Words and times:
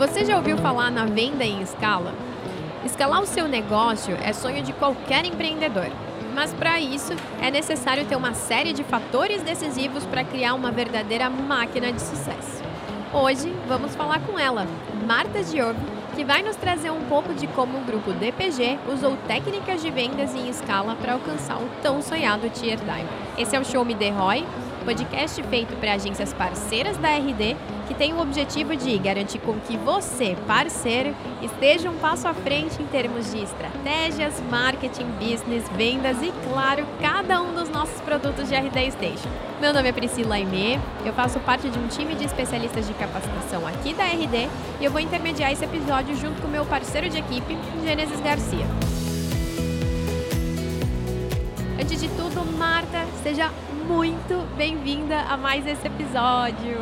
Você 0.00 0.24
já 0.24 0.38
ouviu 0.38 0.56
falar 0.56 0.90
na 0.90 1.04
venda 1.04 1.44
em 1.44 1.60
escala? 1.60 2.14
Escalar 2.86 3.20
o 3.20 3.26
seu 3.26 3.46
negócio 3.46 4.16
é 4.24 4.32
sonho 4.32 4.62
de 4.62 4.72
qualquer 4.72 5.26
empreendedor. 5.26 5.88
Mas 6.34 6.54
para 6.54 6.80
isso 6.80 7.12
é 7.38 7.50
necessário 7.50 8.06
ter 8.06 8.16
uma 8.16 8.32
série 8.32 8.72
de 8.72 8.82
fatores 8.82 9.42
decisivos 9.42 10.06
para 10.06 10.24
criar 10.24 10.54
uma 10.54 10.70
verdadeira 10.70 11.28
máquina 11.28 11.92
de 11.92 12.00
sucesso. 12.00 12.62
Hoje 13.12 13.54
vamos 13.68 13.94
falar 13.94 14.20
com 14.20 14.38
ela, 14.38 14.66
Marta 15.06 15.44
Diogo, 15.44 15.78
que 16.16 16.24
vai 16.24 16.42
nos 16.42 16.56
trazer 16.56 16.90
um 16.90 17.02
pouco 17.02 17.34
de 17.34 17.46
como 17.48 17.76
o 17.76 17.82
grupo 17.82 18.10
DPG 18.12 18.78
usou 18.90 19.18
técnicas 19.28 19.82
de 19.82 19.90
vendas 19.90 20.34
em 20.34 20.48
escala 20.48 20.96
para 20.96 21.12
alcançar 21.12 21.58
o 21.58 21.68
tão 21.82 22.00
sonhado 22.00 22.48
Tier 22.48 22.78
Diamond. 22.78 23.06
Esse 23.36 23.54
é 23.54 23.60
o 23.60 23.64
Show 23.66 23.84
Me 23.84 23.94
The 23.94 24.08
Roy, 24.08 24.46
podcast 24.90 25.40
feito 25.44 25.76
para 25.76 25.92
agências 25.92 26.32
parceiras 26.32 26.96
da 26.96 27.10
RD, 27.10 27.56
que 27.86 27.94
tem 27.94 28.12
o 28.12 28.20
objetivo 28.20 28.74
de 28.74 28.98
garantir 28.98 29.38
com 29.38 29.54
que 29.60 29.76
você, 29.76 30.36
parceiro, 30.48 31.14
esteja 31.40 31.88
um 31.88 31.96
passo 31.98 32.26
à 32.26 32.34
frente 32.34 32.82
em 32.82 32.86
termos 32.86 33.30
de 33.30 33.40
estratégias, 33.40 34.42
marketing, 34.50 35.06
business, 35.12 35.64
vendas 35.76 36.20
e, 36.20 36.32
claro, 36.50 36.84
cada 37.00 37.40
um 37.40 37.54
dos 37.54 37.68
nossos 37.68 38.00
produtos 38.00 38.48
de 38.48 38.56
RD 38.56 38.90
Station. 38.90 39.28
Meu 39.60 39.72
nome 39.72 39.90
é 39.90 39.92
Priscila 39.92 40.34
Aimee, 40.34 40.80
eu 41.04 41.12
faço 41.12 41.38
parte 41.38 41.70
de 41.70 41.78
um 41.78 41.86
time 41.86 42.16
de 42.16 42.24
especialistas 42.24 42.84
de 42.84 42.94
capacitação 42.94 43.64
aqui 43.68 43.94
da 43.94 44.06
RD 44.06 44.48
e 44.80 44.84
eu 44.84 44.90
vou 44.90 45.00
intermediar 45.00 45.52
esse 45.52 45.64
episódio 45.64 46.16
junto 46.16 46.42
com 46.42 46.48
meu 46.48 46.66
parceiro 46.66 47.08
de 47.08 47.18
equipe, 47.18 47.56
Gênesis 47.84 48.18
Garcia. 48.18 48.66
Antes 51.80 52.00
de 52.00 52.08
tudo, 52.08 52.44
Marta, 52.58 53.06
seja 53.22 53.52
muito 53.90 54.46
bem-vinda 54.56 55.20
a 55.22 55.36
mais 55.36 55.66
esse 55.66 55.84
episódio. 55.84 56.78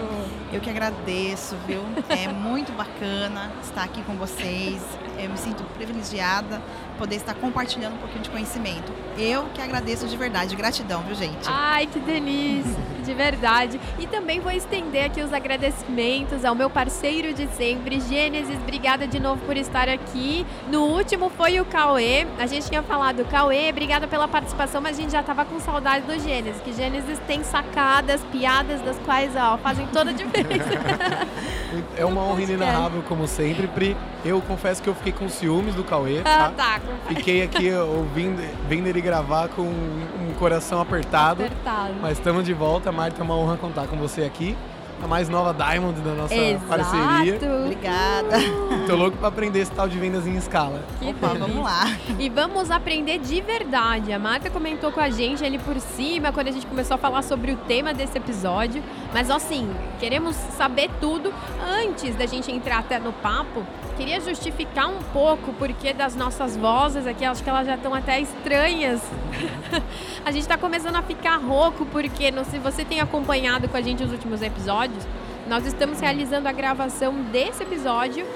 Eu 0.53 0.61
que 0.61 0.69
agradeço, 0.69 1.57
viu? 1.67 1.81
É 2.11 2.29
muito 2.29 2.71
bacana 2.73 3.51
estar 3.63 3.83
aqui 3.85 4.03
com 4.03 4.15
vocês. 4.15 4.83
Eu 5.19 5.31
me 5.31 5.39
sinto 5.39 5.65
privilegiada 5.75 6.61
poder 6.99 7.17
estar 7.17 7.35
compartilhando 7.35 7.95
um 7.95 7.99
pouquinho 7.99 8.23
de 8.23 8.31
conhecimento. 8.31 8.93
Eu 9.17 9.45
que 9.55 9.61
agradeço 9.61 10.07
de 10.07 10.17
verdade, 10.17 10.55
gratidão, 10.57 11.03
viu, 11.03 11.15
gente? 11.15 11.47
Ai, 11.47 11.87
que 11.87 11.99
delícia, 11.99 12.77
de 13.05 13.15
verdade. 13.15 13.81
E 13.99 14.07
também 14.07 14.41
vou 14.41 14.51
estender 14.51 15.05
aqui 15.05 15.23
os 15.23 15.33
agradecimentos 15.33 16.45
ao 16.45 16.55
meu 16.55 16.69
parceiro 16.69 17.33
de 17.33 17.47
sempre, 17.55 18.01
Gênesis. 18.01 18.57
Obrigada 18.57 19.07
de 19.07 19.21
novo 19.21 19.41
por 19.47 19.57
estar 19.57 19.89
aqui. 19.89 20.45
No 20.71 20.83
último 20.85 21.31
foi 21.31 21.61
o 21.61 21.65
Cauê. 21.65 22.27
A 22.39 22.47
gente 22.47 22.69
tinha 22.69 22.83
falado, 22.83 23.25
Cauê, 23.27 23.71
obrigada 23.71 24.09
pela 24.09 24.27
participação, 24.27 24.81
mas 24.81 24.99
a 24.99 25.03
gente 25.03 25.13
já 25.13 25.23
tava 25.23 25.45
com 25.45 25.61
saudade 25.61 26.05
do 26.05 26.19
Gênesis, 26.19 26.61
que 26.63 26.73
Gênesis 26.73 26.98
tem 27.27 27.43
sacadas, 27.45 28.23
piadas 28.33 28.81
das 28.81 28.99
quais, 29.01 29.35
ó, 29.37 29.59
fazem 29.59 29.87
toda 29.89 30.11
a 30.11 30.13
diferença. 30.13 30.69
é 31.97 32.05
uma 32.05 32.23
honra 32.23 32.43
inenarrável, 32.43 33.03
como 33.03 33.27
sempre, 33.27 33.67
Pri. 33.67 33.97
Eu 34.25 34.41
confesso 34.41 34.83
que 34.83 34.89
eu 34.89 34.95
fiquei 34.95 35.13
com 35.13 35.29
ciúmes 35.29 35.75
do 35.75 35.85
Cauê. 35.85 36.21
Tá? 36.23 36.47
Ah, 36.47 36.53
tá. 36.57 36.81
Fiquei 37.09 37.43
aqui 37.43 37.73
ouvindo, 37.73 38.43
vendo 38.69 38.87
ele 38.87 39.01
gravar 39.01 39.49
com 39.49 39.63
um 39.63 40.35
coração 40.39 40.81
apertado. 40.81 41.45
Apertado. 41.45 41.95
Mas 42.01 42.19
estamos 42.19 42.45
de 42.45 42.53
volta, 42.53 42.91
Marta. 42.91 43.21
É 43.21 43.25
uma 43.25 43.37
honra 43.37 43.57
contar 43.57 43.87
com 43.87 43.97
você 43.97 44.23
aqui. 44.23 44.57
A 45.03 45.07
mais 45.07 45.29
nova 45.29 45.55
Diamond 45.55 46.01
da 46.01 46.11
nossa 46.13 46.35
Exato. 46.35 46.67
parceria. 46.67 47.39
Obrigada. 47.63 48.37
Tô 48.87 48.97
louco 48.97 49.17
para 49.17 49.29
aprender 49.29 49.61
esse 49.61 49.71
tal 49.71 49.89
de 49.89 49.97
vendas 49.99 50.27
em 50.27 50.37
escala. 50.37 50.83
Que 50.99 51.11
Opa, 51.11 51.29
delícia. 51.29 51.47
vamos 51.47 51.65
lá. 51.65 51.85
E 52.19 52.29
vamos 52.29 52.71
aprender 52.71 53.19
de 53.19 53.41
verdade. 53.41 54.13
A 54.13 54.19
Marta 54.19 54.51
comentou 54.51 54.91
com 54.91 55.01
a 55.01 55.09
gente 55.09 55.45
ali 55.45 55.59
por 55.59 55.79
cima, 55.79 56.33
quando 56.33 56.49
a 56.49 56.51
gente 56.51 56.67
começou 56.67 56.97
a 56.97 56.99
falar 56.99 57.23
sobre 57.23 57.53
o 57.53 57.57
tema 57.57 57.95
desse 57.95 58.19
episódio. 58.19 58.83
Mas, 59.13 59.31
assim, 59.31 59.71
queremos 60.01 60.35
saber 60.35 60.91
tudo 61.01 61.33
antes 61.65 62.17
da 62.17 62.27
gente 62.27 62.51
entrar 62.51 62.79
até 62.79 62.99
no 62.99 63.13
papo. 63.13 63.65
Queria 63.97 64.21
justificar 64.21 64.89
um 64.89 65.03
pouco 65.13 65.51
o 65.51 65.55
porquê 65.55 65.93
das 65.93 66.15
nossas 66.15 66.57
vozes 66.57 67.07
aqui. 67.07 67.25
Acho 67.25 67.43
que 67.43 67.51
elas 67.51 67.67
já 67.67 67.75
estão 67.75 67.95
até 67.95 68.21
estranhas. 68.21 69.01
a 70.25 70.31
gente 70.31 70.43
está 70.43 70.57
começando 70.57 70.97
a 70.97 71.03
ficar 71.03 71.37
rouco, 71.37 71.85
porque 71.87 72.31
não, 72.31 72.45
se 72.45 72.59
você 72.59 72.85
tem 72.85 73.01
acompanhado 73.01 73.69
com 73.69 73.77
a 73.77 73.81
gente 73.81 74.03
os 74.03 74.13
últimos 74.13 74.41
episódios, 74.41 74.88
nós 75.49 75.65
estamos 75.67 75.99
realizando 75.99 76.47
a 76.47 76.53
gravação 76.53 77.15
desse 77.33 77.63
episódio 77.63 78.27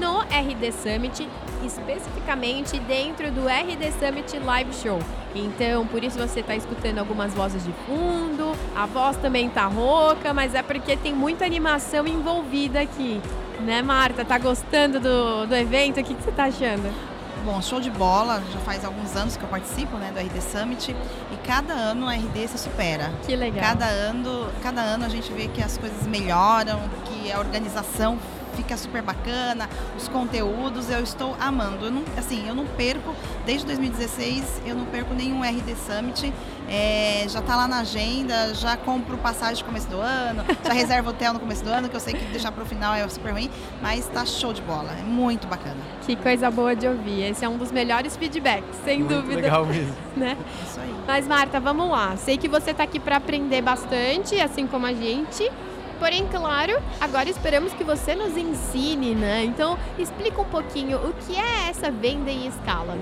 no 0.00 0.20
RD 0.22 0.72
Summit, 0.72 1.28
especificamente 1.64 2.78
dentro 2.80 3.30
do 3.30 3.46
RD 3.46 3.92
Summit 3.92 4.38
Live 4.38 4.74
Show. 4.74 4.98
Então, 5.34 5.86
por 5.86 6.02
isso 6.02 6.18
você 6.18 6.40
está 6.40 6.56
escutando 6.56 6.98
algumas 6.98 7.32
vozes 7.34 7.64
de 7.64 7.72
fundo, 7.86 8.52
a 8.74 8.86
voz 8.86 9.16
também 9.18 9.48
tá 9.48 9.66
rouca, 9.66 10.34
mas 10.34 10.54
é 10.54 10.62
porque 10.62 10.96
tem 10.96 11.14
muita 11.14 11.44
animação 11.44 12.06
envolvida 12.06 12.80
aqui. 12.80 13.20
Né, 13.60 13.80
Marta? 13.80 14.24
Tá 14.24 14.36
gostando 14.38 15.00
do, 15.00 15.46
do 15.46 15.54
evento? 15.54 16.00
O 16.00 16.04
que, 16.04 16.14
que 16.14 16.22
você 16.22 16.32
tá 16.32 16.44
achando? 16.44 17.15
Bom, 17.46 17.62
show 17.62 17.80
de 17.80 17.92
bola. 17.92 18.42
Já 18.52 18.58
faz 18.58 18.84
alguns 18.84 19.14
anos 19.14 19.36
que 19.36 19.44
eu 19.44 19.48
participo 19.48 19.96
né, 19.98 20.10
do 20.10 20.18
RD 20.18 20.40
Summit 20.42 20.90
e 20.90 21.36
cada 21.46 21.72
ano 21.72 22.06
o 22.06 22.10
RD 22.10 22.48
se 22.48 22.58
supera. 22.58 23.12
Que 23.24 23.36
legal. 23.36 23.62
Cada 23.64 23.86
ano, 23.86 24.48
cada 24.60 24.80
ano 24.80 25.04
a 25.04 25.08
gente 25.08 25.32
vê 25.32 25.46
que 25.46 25.62
as 25.62 25.78
coisas 25.78 26.08
melhoram, 26.08 26.80
que 27.04 27.30
a 27.30 27.38
organização 27.38 28.18
fica 28.56 28.76
super 28.76 29.02
bacana, 29.02 29.68
os 29.96 30.08
conteúdos 30.08 30.90
eu 30.90 31.00
estou 31.02 31.36
amando. 31.38 31.86
Eu 31.86 31.90
não, 31.90 32.02
assim, 32.16 32.48
eu 32.48 32.54
não 32.54 32.66
perco, 32.66 33.14
desde 33.44 33.66
2016, 33.66 34.62
eu 34.66 34.74
não 34.74 34.86
perco 34.86 35.14
nenhum 35.14 35.42
RD 35.42 35.74
Summit. 35.76 36.32
É, 36.68 37.24
já 37.28 37.38
está 37.38 37.54
lá 37.54 37.68
na 37.68 37.78
agenda, 37.80 38.52
já 38.54 38.76
compro 38.76 39.16
passagem 39.18 39.62
no 39.62 39.68
começo 39.68 39.88
do 39.88 40.00
ano, 40.00 40.44
já 40.64 40.72
reservo 40.74 41.10
hotel 41.10 41.32
no 41.32 41.38
começo 41.38 41.62
do 41.62 41.70
ano, 41.70 41.88
que 41.88 41.94
eu 41.94 42.00
sei 42.00 42.14
que 42.14 42.24
deixar 42.24 42.50
para 42.50 42.64
o 42.64 42.66
final 42.66 42.92
é 42.92 43.06
super 43.08 43.30
ruim, 43.32 43.48
mas 43.80 44.00
está 44.00 44.24
show 44.26 44.52
de 44.52 44.62
bola, 44.62 44.90
é 44.98 45.02
muito 45.02 45.46
bacana. 45.46 45.76
Que 46.04 46.16
coisa 46.16 46.50
boa 46.50 46.74
de 46.74 46.88
ouvir. 46.88 47.22
Esse 47.30 47.44
é 47.44 47.48
um 47.48 47.56
dos 47.56 47.70
melhores 47.70 48.16
feedbacks, 48.16 48.76
sem 48.84 48.98
Muito 48.98 49.14
dúvida. 49.14 49.40
legal 49.40 49.64
mesmo. 49.66 49.94
Né? 50.16 50.34
Isso 50.66 50.80
aí. 50.80 50.94
Mas 51.06 51.28
Marta, 51.28 51.60
vamos 51.60 51.90
lá. 51.90 52.16
Sei 52.16 52.38
que 52.38 52.48
você 52.48 52.70
está 52.70 52.84
aqui 52.84 52.98
para 52.98 53.16
aprender 53.16 53.60
bastante, 53.60 54.40
assim 54.40 54.66
como 54.66 54.86
a 54.86 54.94
gente. 54.94 55.52
Porém, 55.98 56.26
claro, 56.28 56.80
agora 57.00 57.28
esperamos 57.28 57.72
que 57.72 57.82
você 57.82 58.14
nos 58.14 58.36
ensine, 58.36 59.14
né? 59.14 59.44
Então, 59.44 59.78
explica 59.98 60.40
um 60.40 60.44
pouquinho 60.44 60.98
o 60.98 61.12
que 61.14 61.36
é 61.36 61.68
essa 61.70 61.90
venda 61.90 62.30
em 62.30 62.46
escala. 62.46 62.98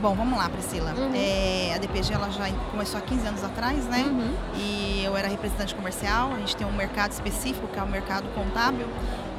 Bom, 0.00 0.14
vamos 0.14 0.36
lá, 0.36 0.48
Priscila. 0.48 0.92
Uhum. 0.92 1.12
É, 1.14 1.72
a 1.74 1.78
DPG 1.78 2.12
ela 2.12 2.30
já 2.30 2.50
começou 2.70 2.98
há 2.98 3.02
15 3.02 3.26
anos 3.26 3.44
atrás, 3.44 3.86
né? 3.86 4.04
Uhum. 4.06 4.34
E 4.56 5.02
eu 5.04 5.16
era 5.16 5.26
representante 5.26 5.74
comercial. 5.74 6.32
A 6.34 6.38
gente 6.38 6.54
tem 6.54 6.66
um 6.66 6.72
mercado 6.72 7.12
específico, 7.12 7.66
que 7.68 7.78
é 7.78 7.82
o 7.82 7.88
mercado 7.88 8.28
contábil. 8.34 8.86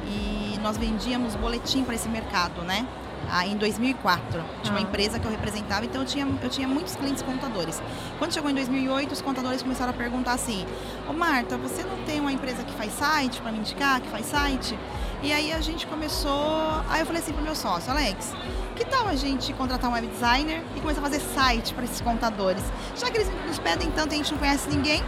E 0.04 0.58
nós 0.60 0.76
vendíamos 0.76 1.36
boletim 1.36 1.84
para 1.84 1.94
esse 1.94 2.08
mercado, 2.08 2.62
né? 2.62 2.86
Ah, 3.30 3.46
em 3.46 3.56
2004. 3.56 4.42
Tinha 4.62 4.72
uma 4.74 4.78
Ah. 4.80 4.82
empresa 4.82 5.18
que 5.18 5.26
eu 5.26 5.30
representava, 5.30 5.84
então 5.84 6.00
eu 6.02 6.06
tinha, 6.06 6.26
eu 6.42 6.48
tinha 6.48 6.66
muitos 6.66 6.96
clientes 6.96 7.22
contadores. 7.22 7.80
Quando 8.18 8.32
chegou 8.32 8.50
em 8.50 8.54
2008, 8.54 9.12
os 9.12 9.20
contadores 9.22 9.62
começaram 9.62 9.90
a 9.90 9.94
perguntar 9.94 10.32
assim: 10.32 10.66
Ô 11.08 11.12
Marta, 11.12 11.56
você 11.56 11.82
não 11.82 11.96
tem 12.04 12.20
uma 12.20 12.32
empresa 12.32 12.62
que 12.64 12.72
faz 12.72 12.92
site 12.92 13.40
para 13.40 13.52
me 13.52 13.58
indicar, 13.58 14.00
que 14.00 14.08
faz 14.08 14.26
site? 14.26 14.78
E 15.22 15.32
aí 15.32 15.52
a 15.52 15.60
gente 15.60 15.86
começou. 15.86 16.82
Aí 16.88 17.00
eu 17.00 17.06
falei 17.06 17.20
assim 17.20 17.32
pro 17.32 17.42
meu 17.42 17.54
sócio, 17.54 17.90
Alex, 17.90 18.32
que 18.76 18.84
tal 18.84 19.08
a 19.08 19.16
gente 19.16 19.52
contratar 19.52 19.90
um 19.90 19.94
web 19.94 20.06
designer 20.06 20.62
e 20.76 20.80
começar 20.80 21.00
a 21.00 21.02
fazer 21.02 21.20
site 21.20 21.74
para 21.74 21.84
esses 21.84 22.00
contadores? 22.00 22.62
Já 22.96 23.10
que 23.10 23.18
eles 23.18 23.30
nos 23.46 23.58
pedem 23.58 23.90
tanto 23.90 24.12
e 24.12 24.14
a 24.14 24.18
gente 24.18 24.30
não 24.32 24.38
conhece 24.38 24.68
ninguém. 24.68 25.02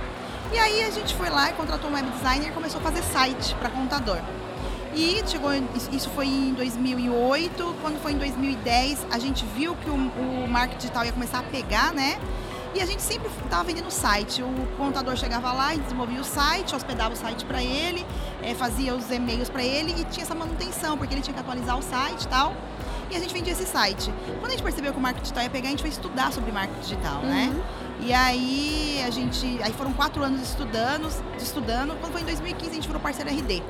E 0.53 0.59
aí 0.59 0.83
a 0.83 0.91
gente 0.91 1.15
foi 1.15 1.31
lá 1.31 1.51
e 1.51 1.53
contratou 1.53 1.89
um 1.89 1.95
web 1.95 2.11
designer 2.11 2.49
e 2.49 2.53
começou 2.53 2.81
a 2.81 2.83
fazer 2.83 3.03
site 3.03 3.55
para 3.55 3.71
contador. 3.71 4.19
E 4.95 5.23
chegou, 5.27 5.51
isso 5.93 6.11
foi 6.11 6.27
em 6.27 6.53
2008, 6.55 7.77
quando 7.81 8.01
foi 8.03 8.13
em 8.13 8.19
2010, 8.19 9.07
a 9.11 9.19
gente 9.19 9.45
viu 9.57 9.75
que 9.77 9.89
o, 9.89 9.95
o 9.95 10.49
marketing 10.49 10.79
digital 10.79 11.05
ia 11.05 11.13
começar 11.13 11.39
a 11.39 11.43
pegar, 11.45 11.93
né? 11.93 12.19
E 12.75 12.81
a 12.81 12.87
gente 12.87 13.03
sempre 13.03 13.29
estava 13.45 13.65
vendendo 13.65 13.89
o 13.89 13.91
site. 13.91 14.43
O 14.43 14.67
contador 14.77 15.17
chegava 15.17 15.53
lá 15.53 15.75
e 15.75 15.79
desenvolvia 15.79 16.21
o 16.21 16.25
site, 16.25 16.75
hospedava 16.75 17.15
o 17.15 17.17
site 17.17 17.45
para 17.45 17.63
ele, 17.63 18.07
eh, 18.43 18.55
fazia 18.55 18.95
os 18.95 19.11
e-mails 19.11 19.49
para 19.49 19.63
ele 19.63 19.93
e 19.93 20.05
tinha 20.05 20.23
essa 20.25 20.35
manutenção, 20.35 20.97
porque 20.97 21.13
ele 21.15 21.21
tinha 21.21 21.35
que 21.35 21.41
atualizar 21.41 21.77
o 21.77 21.83
site 21.83 22.23
e 22.23 22.29
tal. 22.29 22.55
E 23.11 23.17
a 23.17 23.19
gente 23.19 23.35
vendia 23.35 23.53
esse 23.53 23.67
site. 23.67 24.13
Quando 24.39 24.47
a 24.47 24.51
gente 24.51 24.63
percebeu 24.63 24.93
que 24.93 24.99
o 24.99 25.03
marketing 25.03 25.23
digital 25.23 25.43
ia 25.43 25.51
pegar, 25.51 25.69
a 25.69 25.71
gente 25.71 25.81
foi 25.81 25.91
estudar 25.91 26.33
sobre 26.33 26.53
marketing 26.53 26.81
digital, 26.81 27.23
né? 27.23 27.53
E 28.03 28.13
aí 28.13 29.03
a 29.07 29.11
gente. 29.11 29.61
Aí 29.63 29.73
foram 29.73 29.93
quatro 29.93 30.23
anos 30.23 30.41
estudando, 30.43 31.09
estudando. 31.39 31.99
Quando 32.01 32.13
foi 32.13 32.23
em 32.23 32.25
2015 32.25 32.71
a 32.71 32.75
gente 32.75 32.87
virou 32.87 33.01
parceiro 33.01 33.31
RD. 33.31 33.63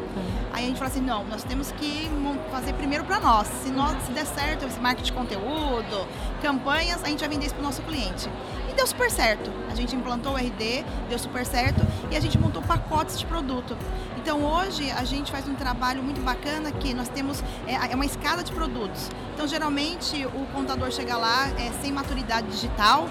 Aí 0.53 0.65
a 0.65 0.69
gente 0.69 0.79
falou 0.79 0.91
assim, 0.91 1.01
não, 1.01 1.25
nós 1.25 1.43
temos 1.45 1.73
que 1.73 2.11
fazer 2.51 2.73
primeiro 2.75 3.05
para 3.05 3.19
nós. 3.21 3.49
Se, 3.63 3.71
nós. 3.71 4.03
se 4.05 4.13
der 4.13 4.27
certo 4.27 4.65
esse 4.67 4.79
marketing 4.81 5.07
de 5.07 5.13
conteúdo, 5.13 6.07
campanhas, 6.43 7.03
a 7.03 7.09
gente 7.09 7.21
vai 7.21 7.29
vender 7.29 7.47
isso 7.47 7.55
para 7.55 7.63
o 7.63 7.67
nosso 7.67 7.83
cliente. 7.83 8.29
E 8.69 8.73
deu 8.75 8.87
super 8.87 9.11
certo. 9.11 9.51
A 9.71 9.75
gente 9.75 9.95
implantou 9.97 10.33
o 10.33 10.37
RD, 10.37 10.85
deu 11.09 11.19
super 11.19 11.45
certo 11.45 11.81
e 12.11 12.17
a 12.17 12.21
gente 12.21 12.39
montou 12.39 12.63
pacotes 12.63 13.19
de 13.19 13.27
produto. 13.27 13.77
Então 14.17 14.45
hoje 14.45 14.91
a 14.91 15.05
gente 15.05 15.33
faz 15.33 15.49
um 15.49 15.55
trabalho 15.55 16.03
muito 16.03 16.21
bacana 16.21 16.71
que 16.71 16.93
nós 16.95 17.09
temos 17.09 17.43
é, 17.67 17.93
é 17.93 17.95
uma 17.95 18.07
escada 18.07 18.45
de 18.45 18.53
produtos. 18.53 19.09
Então 19.35 19.47
geralmente 19.47 20.25
o 20.27 20.47
contador 20.53 20.91
chega 20.91 21.17
lá 21.17 21.49
é, 21.59 21.73
sem 21.81 21.91
maturidade 21.91 22.49
digital 22.49 23.09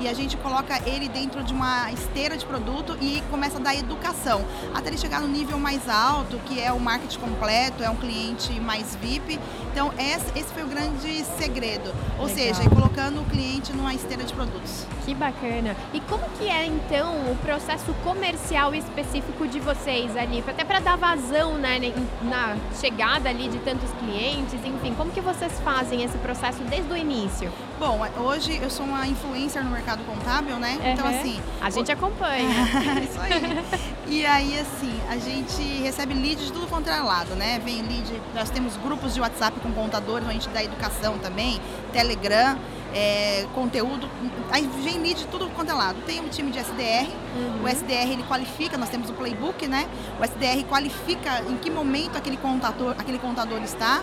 e 0.00 0.08
a 0.08 0.14
gente 0.14 0.36
coloca 0.38 0.80
ele 0.88 1.08
dentro 1.08 1.44
de 1.44 1.52
uma 1.52 1.92
esteira 1.92 2.36
de 2.36 2.46
produto 2.46 2.96
e 3.00 3.22
começa 3.30 3.58
a 3.58 3.60
dar 3.60 3.74
educação. 3.74 4.44
Até 4.74 4.88
ele 4.88 4.98
chegar 4.98 5.20
no 5.20 5.28
nível 5.28 5.58
mais 5.58 5.88
alto, 5.88 6.38
que 6.46 6.58
é 6.58 6.72
o 6.72 6.80
marketing 6.80 7.18
completo, 7.18 7.82
é 7.82 7.90
um 7.90 7.96
cliente 7.96 8.58
mais 8.60 8.96
VIP. 8.96 9.38
Então, 9.70 9.92
esse 9.98 10.52
foi 10.52 10.62
o 10.62 10.66
grande 10.66 11.24
segredo. 11.38 11.92
Ou 12.18 12.26
Legal. 12.26 12.54
seja, 12.54 12.70
colocando 12.70 13.20
o 13.20 13.24
cliente 13.26 13.72
numa 13.72 13.94
esteira 13.94 14.24
de 14.24 14.32
produtos. 14.32 14.86
Que 15.10 15.14
bacana. 15.16 15.76
E 15.92 15.98
como 16.02 16.24
que 16.38 16.48
é, 16.48 16.66
então, 16.66 17.32
o 17.32 17.36
processo 17.42 17.92
comercial 18.04 18.72
específico 18.72 19.48
de 19.48 19.58
vocês, 19.58 20.16
Anif? 20.16 20.48
Até 20.48 20.62
para 20.62 20.78
dar 20.78 20.96
vazão 20.96 21.54
né, 21.54 21.80
na 22.22 22.56
chegada 22.80 23.28
ali 23.28 23.48
de 23.48 23.58
tantos 23.58 23.90
clientes, 23.94 24.54
enfim, 24.64 24.94
como 24.94 25.10
que 25.10 25.20
vocês 25.20 25.52
fazem 25.64 26.04
esse 26.04 26.16
processo 26.18 26.62
desde 26.62 26.92
o 26.92 26.96
início? 26.96 27.52
Bom, 27.80 28.06
hoje 28.20 28.60
eu 28.62 28.70
sou 28.70 28.86
uma 28.86 29.04
influencer 29.04 29.64
no 29.64 29.70
mercado 29.70 30.04
contábil, 30.04 30.56
né? 30.60 30.78
Uhum. 30.80 30.92
Então, 30.92 31.06
assim. 31.08 31.40
A 31.60 31.70
gente 31.70 31.90
acompanha. 31.90 32.48
Isso 33.02 33.20
aí. 33.20 33.64
e 34.06 34.24
aí, 34.24 34.60
assim, 34.60 35.00
a 35.08 35.16
gente 35.16 35.60
recebe 35.82 36.14
leads 36.14 36.46
de 36.46 36.52
tudo 36.52 36.68
quanto 36.68 36.88
é 36.88 37.00
lado, 37.00 37.34
né? 37.34 37.60
Vem 37.64 37.82
lead, 37.82 38.22
nós 38.32 38.48
temos 38.48 38.76
grupos 38.76 39.12
de 39.12 39.20
WhatsApp 39.20 39.58
com 39.58 39.72
contadores, 39.72 40.28
a 40.28 40.32
gente 40.32 40.48
dá 40.50 40.62
educação 40.62 41.18
também, 41.18 41.60
Telegram 41.92 42.56
é, 42.94 43.46
conteúdo. 43.54 44.08
Aí 44.50 44.68
vem 44.82 44.98
lead 44.98 45.20
de 45.20 45.26
tudo 45.26 45.48
quanto 45.50 45.70
é 45.70 45.74
lado. 45.74 46.00
Tem 46.06 46.20
um 46.20 46.28
time 46.28 46.50
de 46.50 46.58
SDR, 46.58 47.08
uhum. 47.36 47.64
o 47.64 47.68
SDR 47.68 48.10
ele 48.10 48.22
qualifica, 48.24 48.76
nós 48.76 48.88
temos 48.88 49.10
o 49.10 49.12
playbook, 49.12 49.66
né? 49.66 49.88
O 50.18 50.24
SDR 50.24 50.64
qualifica 50.68 51.42
em 51.48 51.56
que 51.56 51.70
momento 51.70 52.16
aquele 52.16 52.36
contador, 52.36 52.94
aquele 52.98 53.18
contador 53.18 53.62
está. 53.62 54.02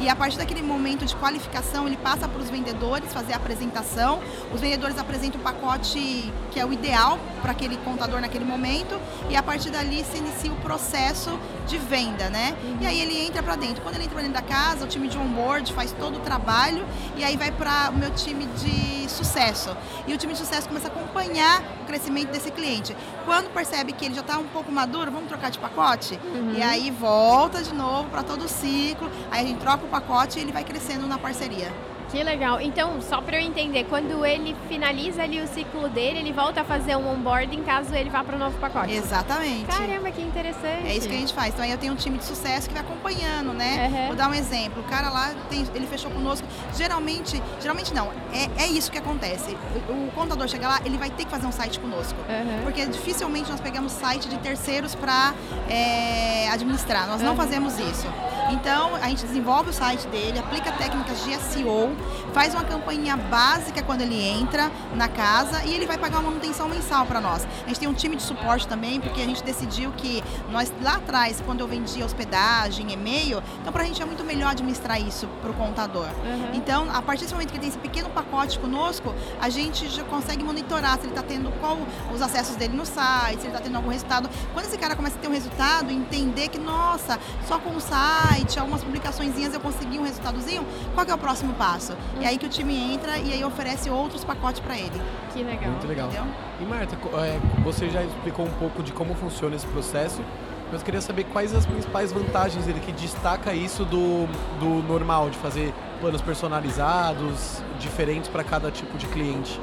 E 0.00 0.08
a 0.08 0.14
partir 0.14 0.38
daquele 0.38 0.62
momento 0.62 1.04
de 1.04 1.14
qualificação, 1.16 1.86
ele 1.86 1.96
passa 1.96 2.28
para 2.28 2.40
os 2.40 2.48
vendedores 2.48 3.12
fazer 3.12 3.32
a 3.32 3.36
apresentação. 3.36 4.20
Os 4.52 4.60
vendedores 4.60 4.98
apresentam 4.98 5.40
o 5.40 5.44
pacote 5.44 6.32
que 6.50 6.60
é 6.60 6.64
o 6.64 6.72
ideal 6.72 7.18
para 7.42 7.52
aquele 7.52 7.76
contador 7.78 8.20
naquele 8.20 8.44
momento. 8.44 8.98
E 9.28 9.36
a 9.36 9.42
partir 9.42 9.70
dali 9.70 10.04
se 10.04 10.18
inicia 10.18 10.52
o 10.52 10.56
processo 10.56 11.38
de 11.66 11.78
venda, 11.78 12.30
né? 12.30 12.56
Uhum. 12.62 12.78
E 12.80 12.86
aí 12.86 13.00
ele 13.00 13.26
entra 13.26 13.42
para 13.42 13.56
dentro. 13.56 13.82
Quando 13.82 13.96
ele 13.96 14.04
entra 14.04 14.14
para 14.14 14.22
dentro 14.26 14.40
da 14.40 14.46
casa, 14.46 14.84
o 14.84 14.88
time 14.88 15.08
de 15.08 15.18
onboard 15.18 15.72
faz 15.72 15.92
todo 15.92 16.16
o 16.16 16.20
trabalho 16.20 16.86
e 17.16 17.24
aí 17.24 17.36
vai 17.36 17.50
para 17.50 17.90
o 17.90 17.98
meu 17.98 18.10
time 18.10 18.46
de 18.46 19.08
sucesso. 19.08 19.76
E 20.06 20.14
o 20.14 20.18
time 20.18 20.32
de 20.32 20.38
sucesso 20.38 20.68
começa 20.68 20.88
a 20.88 20.90
acompanhar 20.90 21.62
o 21.82 21.86
crescimento 21.86 22.30
desse 22.30 22.50
cliente. 22.50 22.96
Quando 23.24 23.52
percebe 23.52 23.92
que 23.92 24.04
ele 24.04 24.14
já 24.14 24.20
está 24.20 24.38
um 24.38 24.46
pouco 24.48 24.70
maduro, 24.70 25.10
vamos 25.10 25.28
trocar 25.28 25.50
de 25.50 25.58
pacote? 25.58 26.18
Uhum. 26.24 26.54
E 26.54 26.62
aí 26.62 26.90
volta 26.90 27.62
de 27.62 27.74
novo 27.74 28.08
para 28.10 28.22
todo 28.22 28.44
o 28.44 28.48
ciclo. 28.48 29.10
Aí 29.30 29.44
a 29.44 29.48
gente 29.48 29.58
troca 29.68 29.84
o 29.84 29.88
pacote 29.88 30.38
e 30.38 30.42
ele 30.42 30.50
vai 30.50 30.64
crescendo 30.64 31.06
na 31.06 31.18
parceria. 31.18 31.70
Que 32.10 32.22
legal. 32.22 32.58
Então, 32.58 33.02
só 33.02 33.20
para 33.20 33.36
eu 33.36 33.46
entender, 33.46 33.84
quando 33.84 34.24
ele 34.24 34.56
finaliza 34.66 35.22
ali 35.22 35.42
o 35.42 35.46
ciclo 35.46 35.90
dele, 35.90 36.20
ele 36.20 36.32
volta 36.32 36.62
a 36.62 36.64
fazer 36.64 36.96
um 36.96 37.06
onboarding 37.06 37.62
caso 37.64 37.94
ele 37.94 38.08
vá 38.08 38.24
para 38.24 38.34
o 38.34 38.38
novo 38.38 38.58
pacote. 38.58 38.94
Exatamente. 38.94 39.66
Caramba, 39.66 40.10
que 40.10 40.22
interessante. 40.22 40.86
É 40.86 40.96
isso 40.96 41.06
que 41.06 41.14
a 41.14 41.18
gente 41.18 41.34
faz. 41.34 41.52
Então 41.52 41.62
aí 41.62 41.70
eu 41.70 41.76
tenho 41.76 41.92
um 41.92 41.96
time 41.96 42.16
de 42.16 42.24
sucesso 42.24 42.66
que 42.66 42.72
vai 42.72 42.82
acompanhando, 42.82 43.52
né? 43.52 43.90
Uhum. 43.92 44.06
Vou 44.06 44.16
dar 44.16 44.30
um 44.30 44.34
exemplo. 44.34 44.80
O 44.80 44.84
cara 44.84 45.10
lá, 45.10 45.34
tem, 45.50 45.66
ele 45.74 45.86
fechou 45.86 46.10
conosco. 46.10 46.48
Geralmente, 46.74 47.42
geralmente 47.60 47.92
não, 47.92 48.10
é, 48.32 48.64
é 48.64 48.66
isso 48.68 48.90
que 48.90 48.96
acontece. 48.96 49.54
O, 49.86 50.06
o 50.06 50.10
contador 50.12 50.48
chega 50.48 50.66
lá, 50.66 50.80
ele 50.86 50.96
vai 50.96 51.10
ter 51.10 51.26
que 51.26 51.30
fazer 51.30 51.46
um 51.46 51.52
site 51.52 51.78
conosco. 51.78 52.18
Uhum. 52.20 52.62
Porque 52.64 52.86
dificilmente 52.86 53.50
nós 53.50 53.60
pegamos 53.60 53.92
site 53.92 54.30
de 54.30 54.38
terceiros 54.38 54.94
para 54.94 55.34
é, 55.68 56.48
administrar. 56.48 57.06
Nós 57.06 57.20
uhum. 57.20 57.26
não 57.26 57.36
fazemos 57.36 57.78
isso. 57.78 58.06
Então, 58.50 58.94
a 58.96 59.08
gente 59.08 59.24
desenvolve 59.26 59.70
o 59.70 59.72
site 59.72 60.06
dele, 60.08 60.38
aplica 60.38 60.72
técnicas 60.72 61.22
de 61.24 61.34
SEO, 61.36 61.94
faz 62.32 62.54
uma 62.54 62.64
campanha 62.64 63.16
básica 63.16 63.82
quando 63.82 64.00
ele 64.02 64.20
entra 64.20 64.70
na 64.94 65.08
casa 65.08 65.64
e 65.64 65.74
ele 65.74 65.86
vai 65.86 65.98
pagar 65.98 66.18
uma 66.18 66.30
manutenção 66.30 66.68
mensal 66.68 67.06
para 67.06 67.20
nós. 67.20 67.46
A 67.64 67.68
gente 67.68 67.80
tem 67.80 67.88
um 67.88 67.94
time 67.94 68.16
de 68.16 68.22
suporte 68.22 68.66
também, 68.66 69.00
porque 69.00 69.20
a 69.20 69.24
gente 69.24 69.42
decidiu 69.42 69.92
que 69.92 70.22
nós 70.50 70.72
lá 70.82 70.96
atrás, 70.96 71.42
quando 71.44 71.60
eu 71.60 71.68
vendia 71.68 72.04
hospedagem, 72.04 72.92
e-mail, 72.92 73.42
então 73.60 73.72
para 73.72 73.82
a 73.82 73.86
gente 73.86 74.00
é 74.00 74.04
muito 74.04 74.24
melhor 74.24 74.50
administrar 74.50 75.00
isso 75.00 75.26
para 75.40 75.50
o 75.50 75.54
contador. 75.54 76.06
Uhum. 76.06 76.50
Então, 76.54 76.88
a 76.92 77.02
partir 77.02 77.22
desse 77.22 77.34
momento 77.34 77.52
que 77.52 77.58
tem 77.58 77.68
esse 77.68 77.78
pequeno 77.78 78.08
pacote 78.10 78.58
conosco, 78.58 79.14
a 79.40 79.48
gente 79.48 79.88
já 79.88 80.04
consegue 80.04 80.42
monitorar 80.42 80.94
se 80.94 81.02
ele 81.02 81.10
está 81.10 81.22
tendo 81.22 81.50
qual 81.60 81.78
os 82.12 82.22
acessos 82.22 82.56
dele 82.56 82.76
no 82.76 82.86
site, 82.86 83.40
se 83.40 83.46
ele 83.46 83.48
está 83.48 83.60
tendo 83.60 83.76
algum 83.76 83.90
resultado. 83.90 84.28
Quando 84.52 84.66
esse 84.66 84.78
cara 84.78 84.96
começa 84.96 85.16
a 85.16 85.20
ter 85.20 85.28
um 85.28 85.32
resultado, 85.32 85.90
entender 85.90 86.48
que, 86.48 86.58
nossa, 86.58 87.18
só 87.46 87.58
com 87.58 87.76
o 87.76 87.80
site 87.80 88.37
site, 88.38 88.58
algumas 88.58 88.82
publicações 88.82 89.28
eu 89.38 89.60
consegui 89.60 89.98
um 89.98 90.02
resultadozinho, 90.02 90.64
qual 90.94 91.06
é 91.06 91.14
o 91.14 91.18
próximo 91.18 91.54
passo? 91.54 91.92
Hum. 91.92 92.22
E 92.22 92.26
aí 92.26 92.38
que 92.38 92.46
o 92.46 92.48
time 92.48 92.94
entra 92.94 93.18
e 93.18 93.32
aí 93.32 93.44
oferece 93.44 93.90
outros 93.90 94.24
pacotes 94.24 94.60
para 94.60 94.76
ele. 94.76 95.00
Que 95.32 95.42
legal. 95.42 95.70
Muito 95.70 95.86
legal. 95.86 96.08
Entendeu? 96.08 96.26
E 96.60 96.64
Marta, 96.64 96.96
é, 97.18 97.38
você 97.62 97.88
já 97.88 98.02
explicou 98.02 98.46
um 98.46 98.52
pouco 98.52 98.82
de 98.82 98.92
como 98.92 99.14
funciona 99.14 99.56
esse 99.56 99.66
processo, 99.66 100.22
mas 100.70 100.80
eu 100.80 100.84
queria 100.84 101.00
saber 101.00 101.24
quais 101.24 101.54
as 101.54 101.64
principais 101.64 102.12
vantagens 102.12 102.66
dele 102.66 102.80
que 102.80 102.92
destaca 102.92 103.54
isso 103.54 103.84
do, 103.84 104.26
do 104.60 104.86
normal, 104.86 105.30
de 105.30 105.38
fazer 105.38 105.72
planos 106.00 106.20
personalizados, 106.20 107.62
diferentes 107.78 108.28
para 108.28 108.44
cada 108.44 108.70
tipo 108.70 108.98
de 108.98 109.06
cliente. 109.06 109.60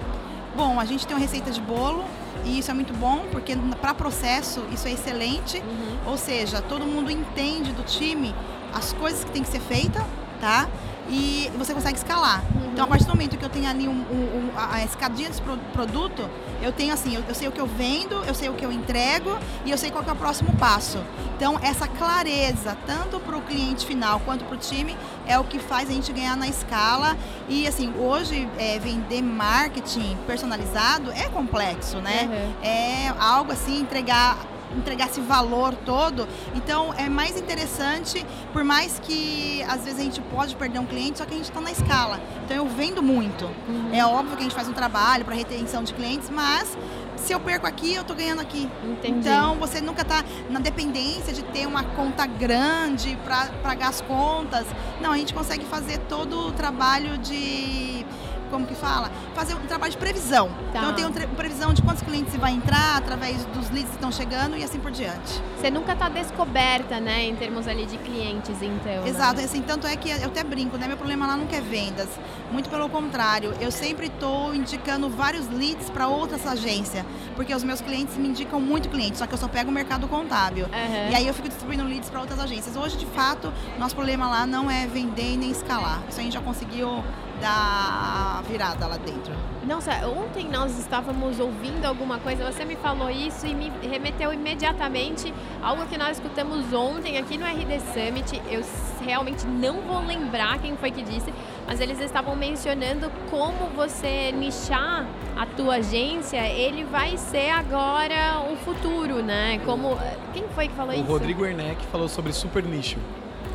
Bom, 0.55 0.79
a 0.79 0.85
gente 0.85 1.05
tem 1.05 1.15
uma 1.15 1.21
receita 1.21 1.51
de 1.51 1.61
bolo 1.61 2.03
e 2.45 2.59
isso 2.59 2.71
é 2.71 2.73
muito 2.73 2.93
bom 2.93 3.25
porque 3.31 3.55
para 3.81 3.93
processo 3.93 4.63
isso 4.71 4.87
é 4.87 4.91
excelente. 4.91 5.59
Uhum. 5.59 6.11
Ou 6.11 6.17
seja, 6.17 6.61
todo 6.61 6.85
mundo 6.85 7.11
entende 7.11 7.71
do 7.71 7.83
time 7.83 8.33
as 8.75 8.91
coisas 8.93 9.23
que 9.23 9.31
tem 9.31 9.41
que 9.41 9.49
ser 9.49 9.61
feita, 9.61 10.05
tá? 10.41 10.67
E 11.09 11.49
você 11.57 11.73
consegue 11.73 11.97
escalar. 11.97 12.43
Uhum. 12.55 12.71
Então, 12.73 12.83
a 12.83 12.87
partir 12.87 13.05
do 13.05 13.11
momento 13.11 13.37
que 13.37 13.45
eu 13.45 13.49
tenho 13.49 13.69
ali 13.69 13.87
um, 13.87 13.91
um, 13.91 13.93
um, 13.93 14.51
a 14.57 14.83
escadinha 14.83 15.29
desse 15.29 15.41
produto, 15.71 16.29
eu 16.61 16.73
tenho 16.73 16.93
assim, 16.93 17.15
eu, 17.15 17.23
eu, 17.27 17.33
sei 17.35 17.47
o 17.47 17.51
que 17.51 17.61
eu 17.61 17.67
vendo, 17.67 18.15
eu 18.25 18.33
sei 18.33 18.49
o 18.49 18.53
que 18.53 18.65
eu 18.65 18.71
entrego 18.71 19.37
e 19.63 19.71
eu 19.71 19.77
sei 19.77 19.91
qual 19.91 20.03
é 20.05 20.11
o 20.11 20.15
próximo 20.15 20.51
passo. 20.57 20.99
Então, 21.37 21.59
essa 21.61 21.87
clareza, 21.87 22.75
tanto 22.85 23.19
para 23.19 23.37
o 23.37 23.41
cliente 23.41 23.85
final 23.85 24.19
quanto 24.21 24.43
para 24.45 24.55
o 24.55 24.57
time, 24.57 24.97
é 25.27 25.37
o 25.37 25.43
que 25.43 25.59
faz 25.59 25.89
a 25.89 25.93
gente 25.93 26.11
ganhar 26.11 26.35
na 26.35 26.47
escala. 26.47 27.15
E 27.47 27.67
assim, 27.67 27.93
hoje 27.97 28.49
é, 28.57 28.79
vender 28.79 29.21
marketing 29.21 30.17
personalizado 30.25 31.11
é 31.11 31.29
complexo, 31.29 31.99
né? 31.99 32.23
Uhum. 32.23 32.67
É 32.67 33.13
algo 33.19 33.51
assim, 33.51 33.79
entregar 33.79 34.37
entregar 34.77 35.07
esse 35.07 35.21
valor 35.21 35.73
todo. 35.85 36.27
Então 36.53 36.93
é 36.93 37.09
mais 37.09 37.37
interessante, 37.37 38.25
por 38.53 38.63
mais 38.63 38.99
que 38.99 39.63
às 39.63 39.83
vezes 39.83 39.99
a 39.99 40.03
gente 40.03 40.21
pode 40.21 40.55
perder 40.55 40.79
um 40.79 40.85
cliente, 40.85 41.17
só 41.17 41.25
que 41.25 41.33
a 41.33 41.37
gente 41.37 41.49
está 41.49 41.61
na 41.61 41.71
escala. 41.71 42.19
Então 42.43 42.57
eu 42.57 42.67
vendo 42.67 43.01
muito. 43.01 43.45
Uhum. 43.45 43.89
É 43.93 44.05
óbvio 44.05 44.35
que 44.35 44.41
a 44.41 44.43
gente 44.43 44.55
faz 44.55 44.67
um 44.67 44.73
trabalho 44.73 45.25
para 45.25 45.35
retenção 45.35 45.83
de 45.83 45.93
clientes, 45.93 46.29
mas 46.29 46.77
se 47.17 47.33
eu 47.33 47.39
perco 47.39 47.65
aqui, 47.65 47.95
eu 47.95 48.01
estou 48.01 48.15
ganhando 48.15 48.41
aqui. 48.41 48.69
Entendi. 48.83 49.19
Então 49.19 49.55
você 49.55 49.81
nunca 49.81 50.03
está 50.03 50.23
na 50.49 50.59
dependência 50.59 51.33
de 51.33 51.43
ter 51.43 51.65
uma 51.65 51.83
conta 51.83 52.25
grande 52.25 53.17
para 53.23 53.47
pagar 53.63 53.89
as 53.89 54.01
contas. 54.01 54.65
Não, 55.01 55.11
a 55.11 55.17
gente 55.17 55.33
consegue 55.33 55.65
fazer 55.65 55.97
todo 56.09 56.47
o 56.47 56.51
trabalho 56.51 57.17
de 57.17 58.04
como 58.49 58.65
que 58.65 58.75
fala? 58.75 59.11
Fazer 59.33 59.53
um 59.55 59.65
trabalho 59.67 59.91
de 59.91 59.97
previsão. 59.97 60.49
Tá. 60.71 60.79
Então 60.79 60.89
eu 60.89 61.11
tenho 61.11 61.29
previsão 61.29 61.73
de 61.73 61.81
quantos 61.81 62.01
clientes 62.03 62.35
vai 62.35 62.53
entrar 62.53 62.97
através 62.97 63.45
dos 63.45 63.69
leads 63.69 63.89
que 63.89 63.95
estão 63.95 64.11
chegando 64.11 64.57
e 64.57 64.63
assim 64.63 64.79
por 64.79 64.91
diante. 64.91 65.41
Você 65.57 65.69
nunca 65.69 65.93
está 65.93 66.09
descoberta, 66.09 66.99
né, 66.99 67.25
em 67.25 67.35
termos 67.35 67.67
ali 67.67 67.85
de 67.85 67.97
clientes, 67.97 68.61
então. 68.61 69.03
Né? 69.03 69.09
Exato, 69.09 69.37
né? 69.37 69.45
assim, 69.45 69.61
tanto 69.61 69.87
é 69.87 69.95
que 69.95 70.09
eu 70.09 70.25
até 70.25 70.43
brinco, 70.43 70.77
né? 70.77 70.87
Meu 70.87 70.97
problema 70.97 71.27
lá 71.27 71.37
nunca 71.37 71.55
é 71.55 71.61
vendas. 71.61 72.09
Muito 72.51 72.69
pelo 72.69 72.87
contrário, 72.89 73.53
eu 73.59 73.71
sempre 73.71 74.07
estou 74.07 74.53
indicando 74.53 75.09
vários 75.09 75.47
leads 75.49 75.89
para 75.89 76.07
outras 76.07 76.45
agências, 76.45 77.05
porque 77.35 77.53
os 77.53 77.63
meus 77.63 77.81
clientes 77.81 78.15
me 78.17 78.27
indicam 78.27 78.59
muito 78.59 78.89
clientes, 78.89 79.19
só 79.19 79.27
que 79.27 79.33
eu 79.33 79.37
só 79.37 79.47
pego 79.47 79.69
o 79.69 79.73
mercado 79.73 80.07
contábil. 80.07 80.65
Uhum. 80.65 81.11
E 81.11 81.15
aí 81.15 81.27
eu 81.27 81.33
fico 81.33 81.47
distribuindo 81.47 81.83
leads 81.83 82.09
para 82.09 82.19
outras 82.19 82.39
agências. 82.39 82.75
Hoje, 82.75 82.97
de 82.97 83.05
fato, 83.07 83.51
nosso 83.79 83.95
problema 83.95 84.27
lá 84.27 84.45
não 84.45 84.69
é 84.69 84.87
vender 84.87 85.37
nem 85.37 85.51
escalar. 85.51 86.01
Isso 86.09 86.19
a 86.19 86.23
gente 86.23 86.33
já 86.33 86.41
conseguiu 86.41 87.03
dar 87.39 88.43
virada 88.47 88.87
lá 88.87 88.97
dentro. 88.97 89.33
Nossa, 89.65 89.91
ontem 90.07 90.47
nós 90.47 90.77
estávamos 90.77 91.39
ouvindo 91.39 91.85
alguma 91.85 92.19
coisa, 92.19 92.51
você 92.51 92.63
me 92.63 92.75
falou 92.75 93.09
isso 93.09 93.47
e 93.47 93.55
me 93.55 93.71
remeteu 93.81 94.31
imediatamente 94.31 95.33
algo 95.61 95.87
que 95.87 95.97
nós 95.97 96.17
escutamos 96.17 96.71
ontem 96.71 97.17
aqui 97.17 97.35
no 97.37 97.45
RD 97.45 97.79
Summit. 97.79 98.41
Eu 98.49 98.63
realmente 99.03 99.45
não 99.47 99.81
vou 99.81 100.05
lembrar 100.05 100.59
quem 100.59 100.77
foi 100.77 100.91
que 100.91 101.01
disse, 101.01 101.33
mas 101.65 101.79
eles 101.79 101.99
estavam 101.99 102.35
mencionando 102.35 103.11
como 103.31 103.69
você 103.75 104.31
nichar 104.31 105.07
a 105.35 105.45
tua 105.45 105.75
agência, 105.75 106.47
ele 106.47 106.83
vai 106.83 107.17
ser 107.17 107.49
agora 107.49 108.43
o 108.51 108.55
futuro, 108.57 109.23
né? 109.23 109.59
Como 109.65 109.97
quem 110.33 110.43
foi 110.53 110.67
que 110.67 110.75
falou 110.75 110.91
o 110.91 110.95
isso? 110.95 111.03
O 111.03 111.07
Rodrigo 111.07 111.41
Werneck 111.41 111.83
falou 111.87 112.07
sobre 112.07 112.31
super 112.31 112.63
nicho. 112.63 112.97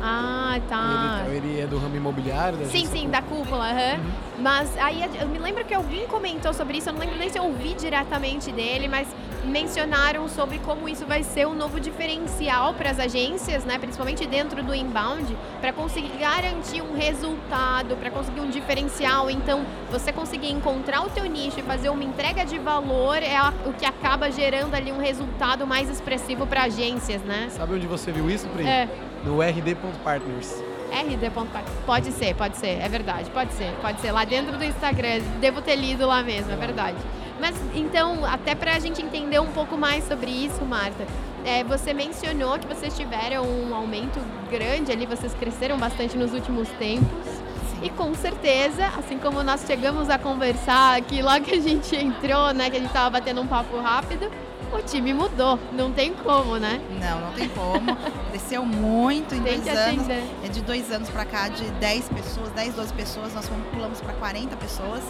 Ah, 0.01 0.59
tá. 0.67 1.23
Ele, 1.27 1.37
ele 1.37 1.61
é 1.61 1.67
do 1.67 1.77
ramo 1.77 1.95
imobiliário? 1.95 2.57
Da 2.57 2.65
sim, 2.65 2.85
sim, 2.85 3.09
da 3.09 3.21
cúpula. 3.21 3.69
Uhum. 3.71 4.03
Uhum. 4.03 4.11
Mas 4.39 4.75
aí 4.77 5.03
eu 5.19 5.27
me 5.27 5.37
lembro 5.37 5.63
que 5.63 5.73
alguém 5.73 6.07
comentou 6.07 6.53
sobre 6.53 6.79
isso, 6.79 6.89
eu 6.89 6.93
não 6.93 6.99
lembro 6.99 7.17
nem 7.17 7.29
se 7.29 7.37
eu 7.37 7.43
ouvi 7.43 7.75
diretamente 7.75 8.51
dele, 8.51 8.87
mas 8.87 9.07
mencionaram 9.45 10.27
sobre 10.27 10.59
como 10.59 10.87
isso 10.87 11.05
vai 11.05 11.23
ser 11.23 11.47
um 11.47 11.53
novo 11.53 11.79
diferencial 11.79 12.73
para 12.73 12.89
as 12.89 12.99
agências, 12.99 13.63
né, 13.65 13.77
principalmente 13.77 14.25
dentro 14.25 14.63
do 14.63 14.73
inbound, 14.73 15.35
para 15.59 15.73
conseguir 15.73 16.15
garantir 16.19 16.81
um 16.81 16.95
resultado, 16.95 17.95
para 17.97 18.09
conseguir 18.09 18.39
um 18.39 18.49
diferencial. 18.49 19.29
Então, 19.29 19.63
você 19.91 20.11
conseguir 20.11 20.51
encontrar 20.51 21.03
o 21.03 21.09
teu 21.09 21.25
nicho 21.25 21.59
e 21.59 21.63
fazer 21.63 21.89
uma 21.89 22.03
entrega 22.03 22.45
de 22.45 22.57
valor 22.59 23.17
é 23.17 23.39
o 23.65 23.73
que 23.73 23.85
acaba 23.85 24.31
gerando 24.31 24.73
ali 24.75 24.91
um 24.91 24.99
resultado 24.99 25.65
mais 25.65 25.89
expressivo 25.89 26.45
para 26.45 26.63
agências, 26.63 27.21
né? 27.23 27.47
Sabe 27.49 27.75
onde 27.75 27.87
você 27.87 28.11
viu 28.11 28.29
isso, 28.29 28.47
Pri? 28.49 28.65
É. 28.65 28.87
No 29.23 29.41
rd.partners. 29.41 30.63
rd.partners. 30.91 31.77
Pode 31.85 32.11
ser, 32.11 32.35
pode 32.35 32.57
ser, 32.57 32.79
é 32.81 32.89
verdade, 32.89 33.29
pode 33.29 33.53
ser, 33.53 33.71
pode 33.81 34.01
ser. 34.01 34.11
Lá 34.11 34.25
dentro 34.25 34.57
do 34.57 34.63
Instagram, 34.63 35.21
devo 35.39 35.61
ter 35.61 35.75
lido 35.75 36.07
lá 36.07 36.23
mesmo, 36.23 36.51
é 36.51 36.55
verdade. 36.55 36.97
Mas 37.39 37.55
então, 37.73 38.23
até 38.25 38.53
para 38.53 38.75
a 38.75 38.79
gente 38.79 39.01
entender 39.01 39.39
um 39.39 39.51
pouco 39.51 39.77
mais 39.77 40.03
sobre 40.07 40.29
isso, 40.29 40.63
Marta, 40.63 41.05
é, 41.43 41.63
você 41.63 41.93
mencionou 41.93 42.59
que 42.59 42.67
vocês 42.67 42.95
tiveram 42.95 43.43
um 43.43 43.73
aumento 43.73 44.19
grande 44.49 44.91
ali, 44.91 45.05
vocês 45.05 45.33
cresceram 45.33 45.77
bastante 45.77 46.17
nos 46.17 46.33
últimos 46.33 46.69
tempos. 46.69 47.41
E 47.81 47.89
com 47.89 48.13
certeza, 48.13 48.85
assim 48.97 49.17
como 49.17 49.41
nós 49.41 49.63
chegamos 49.65 50.07
a 50.07 50.19
conversar 50.19 50.97
aqui 50.97 51.23
lá 51.23 51.39
que 51.39 51.55
a 51.55 51.59
gente 51.59 51.95
entrou, 51.95 52.53
né, 52.53 52.69
que 52.69 52.77
a 52.77 52.79
gente 52.79 52.89
estava 52.89 53.09
batendo 53.09 53.41
um 53.41 53.47
papo 53.47 53.79
rápido, 53.79 54.29
o 54.73 54.81
time 54.81 55.13
mudou, 55.13 55.59
não 55.73 55.91
tem 55.91 56.13
como, 56.13 56.57
né? 56.57 56.81
Não, 56.99 57.21
não 57.21 57.31
tem 57.33 57.49
como. 57.49 57.95
Cresceu 58.29 58.65
muito 58.65 59.35
em 59.35 59.41
tem 59.41 59.59
dois 59.59 59.77
anos. 59.77 60.07
É 60.09 60.47
de 60.47 60.61
dois 60.61 60.91
anos 60.91 61.09
para 61.09 61.25
cá, 61.25 61.49
de 61.49 61.63
10 61.63 62.09
pessoas, 62.09 62.49
10, 62.51 62.75
12 62.75 62.93
pessoas, 62.93 63.33
nós 63.33 63.49
pulamos 63.71 63.99
para 64.01 64.13
40 64.13 64.55
pessoas. 64.55 65.03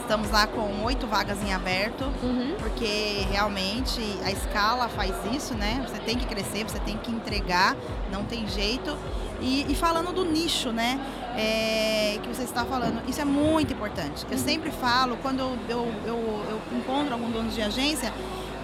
Estamos 0.00 0.30
lá 0.30 0.46
com 0.46 0.84
oito 0.84 1.06
vagas 1.06 1.42
em 1.42 1.52
aberto, 1.52 2.04
uhum. 2.22 2.54
porque 2.60 3.26
realmente 3.28 4.00
a 4.24 4.30
escala 4.30 4.88
faz 4.88 5.12
isso, 5.34 5.54
né? 5.54 5.84
Você 5.88 5.98
tem 5.98 6.16
que 6.16 6.26
crescer, 6.26 6.62
você 6.62 6.78
tem 6.78 6.96
que 6.96 7.10
entregar, 7.10 7.76
não 8.12 8.22
tem 8.24 8.46
jeito. 8.46 8.96
E, 9.40 9.66
e 9.68 9.74
falando 9.74 10.12
do 10.12 10.24
nicho, 10.24 10.70
né? 10.70 11.00
É, 11.36 12.18
que 12.22 12.28
você 12.28 12.44
está 12.44 12.64
falando, 12.64 13.02
isso 13.08 13.20
é 13.20 13.24
muito 13.24 13.72
importante. 13.72 14.24
Eu 14.30 14.38
uhum. 14.38 14.44
sempre 14.44 14.70
falo, 14.70 15.18
quando 15.22 15.40
eu, 15.40 15.58
eu, 15.68 15.94
eu, 16.06 16.44
eu 16.50 16.78
encontro 16.78 17.12
algum 17.12 17.30
dono 17.30 17.50
de 17.50 17.60
agência, 17.60 18.12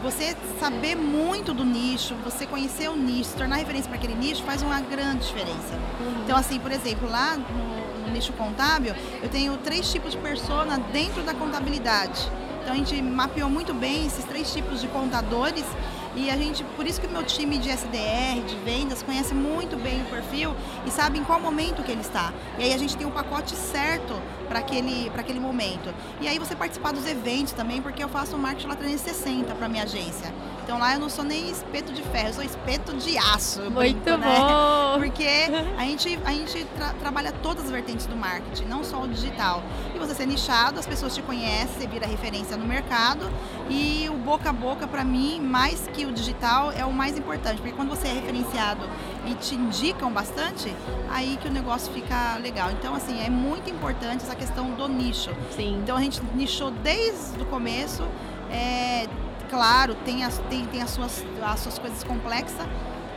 você 0.02 0.36
saber 0.58 0.96
muito 0.96 1.54
do 1.54 1.64
nicho, 1.64 2.14
você 2.24 2.46
conhecer 2.46 2.88
o 2.88 2.96
nicho, 2.96 3.30
se 3.30 3.36
tornar 3.36 3.56
referência 3.56 3.88
para 3.88 3.98
aquele 3.98 4.14
nicho 4.14 4.42
faz 4.42 4.60
uma 4.62 4.80
grande 4.80 5.26
diferença. 5.26 5.78
Uhum. 6.00 6.22
Então, 6.24 6.36
assim, 6.36 6.58
por 6.58 6.72
exemplo, 6.72 7.08
lá 7.08 7.36
no, 7.36 7.82
nicho 8.12 8.32
contábil, 8.34 8.94
eu 9.22 9.28
tenho 9.28 9.56
três 9.58 9.90
tipos 9.90 10.12
de 10.12 10.18
persona 10.18 10.78
dentro 10.92 11.22
da 11.22 11.32
contabilidade. 11.32 12.30
Então 12.62 12.74
a 12.74 12.76
gente 12.76 13.00
mapeou 13.00 13.48
muito 13.48 13.72
bem 13.74 14.06
esses 14.06 14.24
três 14.24 14.52
tipos 14.52 14.80
de 14.80 14.86
contadores 14.88 15.64
e 16.14 16.30
a 16.30 16.36
gente, 16.36 16.62
por 16.76 16.86
isso 16.86 17.00
que 17.00 17.06
o 17.06 17.10
meu 17.10 17.22
time 17.22 17.56
de 17.58 17.70
SDR, 17.70 18.44
de 18.46 18.56
vendas, 18.56 19.02
conhece 19.02 19.34
muito 19.34 19.76
bem 19.76 20.02
o 20.02 20.04
perfil 20.04 20.54
e 20.86 20.90
sabe 20.90 21.18
em 21.18 21.24
qual 21.24 21.40
momento 21.40 21.82
que 21.82 21.90
ele 21.90 22.02
está. 22.02 22.32
E 22.58 22.64
aí 22.64 22.74
a 22.74 22.78
gente 22.78 22.96
tem 22.96 23.06
o 23.06 23.10
um 23.10 23.12
pacote 23.12 23.56
certo 23.56 24.20
para 24.48 24.58
aquele, 24.58 25.10
aquele 25.16 25.40
momento. 25.40 25.92
E 26.20 26.28
aí 26.28 26.38
você 26.38 26.54
participar 26.54 26.92
dos 26.92 27.06
eventos 27.06 27.52
também, 27.52 27.80
porque 27.80 28.04
eu 28.04 28.08
faço 28.08 28.36
marketing 28.36 28.68
lá 28.68 28.76
360 28.76 29.54
para 29.54 29.68
minha 29.68 29.84
agência. 29.84 30.32
Então 30.62 30.78
lá 30.78 30.94
eu 30.94 31.00
não 31.00 31.08
sou 31.08 31.24
nem 31.24 31.50
espeto 31.50 31.92
de 31.92 32.02
ferro, 32.02 32.28
eu 32.28 32.34
sou 32.34 32.44
espeto 32.44 32.94
de 32.94 33.18
aço. 33.18 33.62
Muito 33.62 33.74
brinco, 33.74 34.10
né? 34.10 34.38
bom! 34.38 34.98
Né? 34.98 35.06
Porque 35.06 35.26
a 35.76 35.84
gente, 35.84 36.18
a 36.24 36.32
gente 36.32 36.64
tra 36.76 36.92
trabalha 36.94 37.32
todas 37.42 37.64
as 37.64 37.70
vertentes 37.70 38.06
do 38.06 38.16
marketing, 38.16 38.64
não 38.64 38.84
só 38.84 39.02
o 39.02 39.08
digital. 39.08 39.62
E 39.94 39.98
você 39.98 40.14
ser 40.14 40.26
nichado, 40.26 40.78
as 40.78 40.86
pessoas 40.86 41.14
te 41.14 41.22
conhecem, 41.22 41.80
você 41.80 41.86
vira 41.86 42.06
referência 42.06 42.56
no 42.56 42.64
mercado. 42.64 43.28
E 43.68 44.08
o 44.10 44.16
boca 44.16 44.50
a 44.50 44.52
boca, 44.52 44.86
para 44.86 45.04
mim, 45.04 45.40
mais 45.40 45.88
que 45.92 46.06
o 46.06 46.12
digital, 46.12 46.70
é 46.72 46.84
o 46.84 46.92
mais 46.92 47.18
importante. 47.18 47.56
Porque 47.56 47.72
quando 47.72 47.88
você 47.88 48.08
é 48.08 48.12
referenciado 48.12 48.88
e 49.26 49.34
te 49.34 49.54
indicam 49.54 50.12
bastante, 50.12 50.74
aí 51.10 51.36
que 51.40 51.48
o 51.48 51.50
negócio 51.50 51.92
fica 51.92 52.36
legal. 52.40 52.70
Então, 52.70 52.94
assim, 52.94 53.20
é 53.24 53.30
muito 53.30 53.68
importante 53.70 54.22
essa 54.24 54.34
questão 54.34 54.70
do 54.70 54.88
nicho. 54.88 55.30
Sim. 55.56 55.80
Então 55.82 55.96
a 55.96 56.00
gente 56.00 56.22
nichou 56.34 56.70
desde 56.70 57.40
o 57.40 57.46
começo. 57.46 58.04
É, 58.50 59.08
claro, 59.52 59.94
tem 59.96 60.24
as, 60.24 60.38
tem, 60.48 60.64
tem 60.64 60.80
as, 60.80 60.90
suas, 60.90 61.22
as 61.42 61.60
suas 61.60 61.78
coisas 61.78 62.02
complexas. 62.02 62.66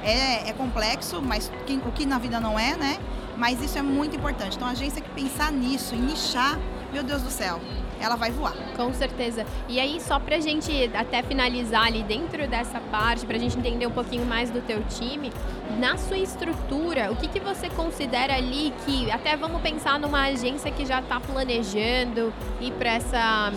É, 0.04 0.50
é 0.50 0.54
complexo, 0.54 1.22
mas 1.22 1.50
que, 1.66 1.78
o 1.78 1.92
que 1.94 2.06
na 2.06 2.20
vida 2.20 2.40
não 2.40 2.60
é, 2.60 2.76
né? 2.76 3.00
Mas 3.38 3.62
isso 3.64 3.78
é 3.78 3.82
muito 3.82 4.16
importante. 4.16 4.58
Então 4.58 4.68
a 4.68 4.72
agência 4.72 5.02
que 5.02 5.10
pensar 5.10 5.52
nisso, 5.52 5.96
em 5.96 6.02
nichar, 6.02 6.60
meu 6.92 7.02
Deus 7.02 7.22
do 7.22 7.32
céu, 7.32 7.60
ela 8.00 8.16
vai 8.16 8.32
voar. 8.32 8.54
Com 8.76 8.94
certeza. 8.94 9.46
E 9.68 9.80
aí, 9.80 10.00
só 10.00 10.20
pra 10.20 10.40
gente 10.40 10.92
até 10.94 11.24
finalizar 11.24 11.88
ali 11.88 12.04
dentro 12.04 12.48
dessa 12.48 12.80
parte, 12.92 13.26
pra 13.26 13.38
gente 13.38 13.58
entender 13.58 13.88
um 13.88 13.92
pouquinho 13.92 14.26
mais 14.26 14.52
do 14.52 14.62
teu 14.62 14.84
time, 14.84 15.32
na 15.80 15.98
sua 15.98 16.18
estrutura, 16.18 17.12
o 17.12 17.16
que, 17.16 17.28
que 17.28 17.40
você 17.40 17.70
considera 17.70 18.36
ali 18.36 18.74
que, 18.86 19.10
até 19.10 19.36
vamos 19.36 19.62
pensar 19.62 19.98
numa 19.98 20.26
agência 20.26 20.70
que 20.70 20.86
já 20.86 21.00
está 21.00 21.20
planejando 21.20 22.34
ir 22.62 22.72
para 22.74 22.92
essa 22.92 23.52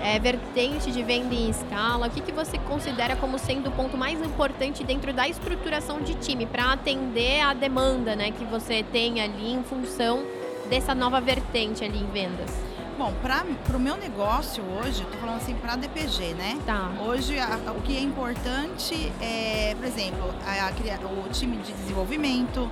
é, 0.00 0.18
vertente 0.18 0.90
de 0.90 1.02
venda 1.02 1.34
em 1.34 1.50
escala, 1.50 2.06
o 2.06 2.10
que, 2.10 2.20
que 2.20 2.32
você 2.32 2.58
considera 2.58 3.14
como 3.16 3.38
sendo 3.38 3.68
o 3.68 3.72
ponto 3.72 3.96
mais 3.96 4.20
importante 4.20 4.82
dentro 4.82 5.12
da 5.12 5.28
estruturação 5.28 6.00
de 6.00 6.14
time 6.14 6.46
para 6.46 6.72
atender 6.72 7.40
a 7.42 7.52
demanda 7.52 8.16
né, 8.16 8.30
que 8.30 8.44
você 8.44 8.82
tem 8.82 9.20
ali 9.20 9.52
em 9.52 9.62
função 9.62 10.24
dessa 10.68 10.94
nova 10.94 11.20
vertente 11.20 11.84
ali 11.84 11.98
em 11.98 12.06
vendas? 12.06 12.50
Bom, 12.96 13.14
para 13.22 13.76
o 13.76 13.80
meu 13.80 13.96
negócio 13.96 14.62
hoje, 14.62 15.02
estou 15.02 15.18
falando 15.20 15.36
assim 15.36 15.54
para 15.54 15.74
DPG, 15.74 16.34
né? 16.34 16.58
Tá. 16.66 16.90
Hoje, 17.00 17.38
a, 17.38 17.72
o 17.74 17.80
que 17.80 17.96
é 17.96 18.00
importante 18.00 19.10
é, 19.22 19.74
por 19.74 19.86
exemplo, 19.86 20.34
a, 20.46 20.68
a, 20.68 21.26
o 21.26 21.28
time 21.30 21.56
de 21.56 21.72
desenvolvimento, 21.72 22.70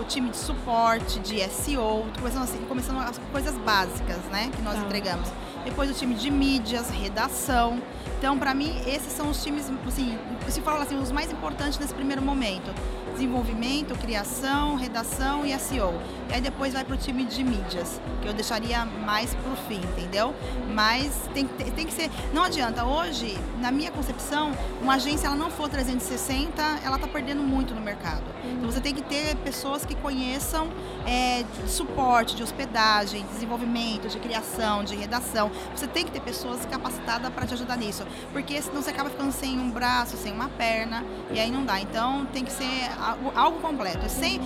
o 0.00 0.04
time 0.04 0.30
de 0.30 0.38
suporte, 0.38 1.18
de 1.20 1.46
SEO, 1.50 2.06
começando 2.18 2.44
assim, 2.44 2.58
começando 2.66 3.00
as 3.00 3.18
coisas 3.30 3.54
básicas, 3.58 4.16
né, 4.32 4.50
que 4.56 4.62
nós 4.62 4.76
tá. 4.76 4.80
entregamos 4.80 5.30
depois 5.66 5.90
o 5.90 5.94
time 5.94 6.14
de 6.14 6.30
mídias, 6.30 6.88
redação. 6.88 7.82
Então, 8.18 8.38
para 8.38 8.54
mim, 8.54 8.80
esses 8.86 9.12
são 9.12 9.28
os 9.28 9.42
times, 9.42 9.70
assim, 9.86 10.18
se 10.48 10.62
falar 10.62 10.82
assim, 10.82 10.96
os 10.96 11.12
mais 11.12 11.30
importantes 11.30 11.78
nesse 11.78 11.92
primeiro 11.92 12.22
momento 12.22 12.72
desenvolvimento, 13.16 13.98
criação, 13.98 14.76
redação 14.76 15.44
e 15.44 15.58
SEO. 15.58 15.94
E 16.28 16.34
aí 16.34 16.40
depois 16.40 16.72
vai 16.72 16.84
para 16.84 16.94
o 16.94 16.98
time 16.98 17.24
de 17.24 17.44
mídias, 17.44 18.00
que 18.20 18.28
eu 18.28 18.32
deixaria 18.32 18.84
mais 18.84 19.34
para 19.34 19.52
o 19.52 19.56
fim, 19.68 19.80
entendeu? 19.80 20.34
Mas 20.74 21.12
tem, 21.32 21.46
tem 21.46 21.86
que 21.86 21.92
ser. 21.92 22.10
Não 22.32 22.42
adianta. 22.42 22.84
Hoje, 22.84 23.38
na 23.60 23.70
minha 23.70 23.90
concepção, 23.90 24.52
uma 24.82 24.94
agência 24.94 25.26
ela 25.26 25.36
não 25.36 25.50
for 25.50 25.68
360, 25.68 26.62
ela 26.84 26.96
está 26.96 27.06
perdendo 27.06 27.42
muito 27.42 27.74
no 27.74 27.80
mercado. 27.80 28.24
Então 28.44 28.70
você 28.70 28.80
tem 28.80 28.94
que 28.94 29.02
ter 29.02 29.36
pessoas 29.36 29.84
que 29.84 29.94
conheçam 29.94 30.68
é, 31.06 31.44
de 31.64 31.70
suporte, 31.70 32.34
de 32.34 32.42
hospedagem, 32.42 33.24
desenvolvimento, 33.32 34.08
de 34.08 34.18
criação, 34.18 34.84
de 34.84 34.96
redação. 34.96 35.50
Você 35.74 35.86
tem 35.86 36.04
que 36.04 36.10
ter 36.10 36.20
pessoas 36.20 36.64
capacitadas 36.66 37.32
para 37.32 37.46
te 37.46 37.54
ajudar 37.54 37.76
nisso. 37.76 38.04
Porque 38.32 38.60
senão 38.60 38.82
você 38.82 38.90
acaba 38.90 39.10
ficando 39.10 39.32
sem 39.32 39.58
um 39.58 39.70
braço, 39.70 40.16
sem 40.16 40.32
uma 40.32 40.48
perna, 40.48 41.04
e 41.30 41.38
aí 41.38 41.50
não 41.50 41.64
dá. 41.64 41.80
Então 41.80 42.26
tem 42.26 42.44
que 42.44 42.52
ser 42.52 42.90
algo, 43.00 43.32
algo 43.34 43.60
completo. 43.60 44.08
Sem, 44.08 44.40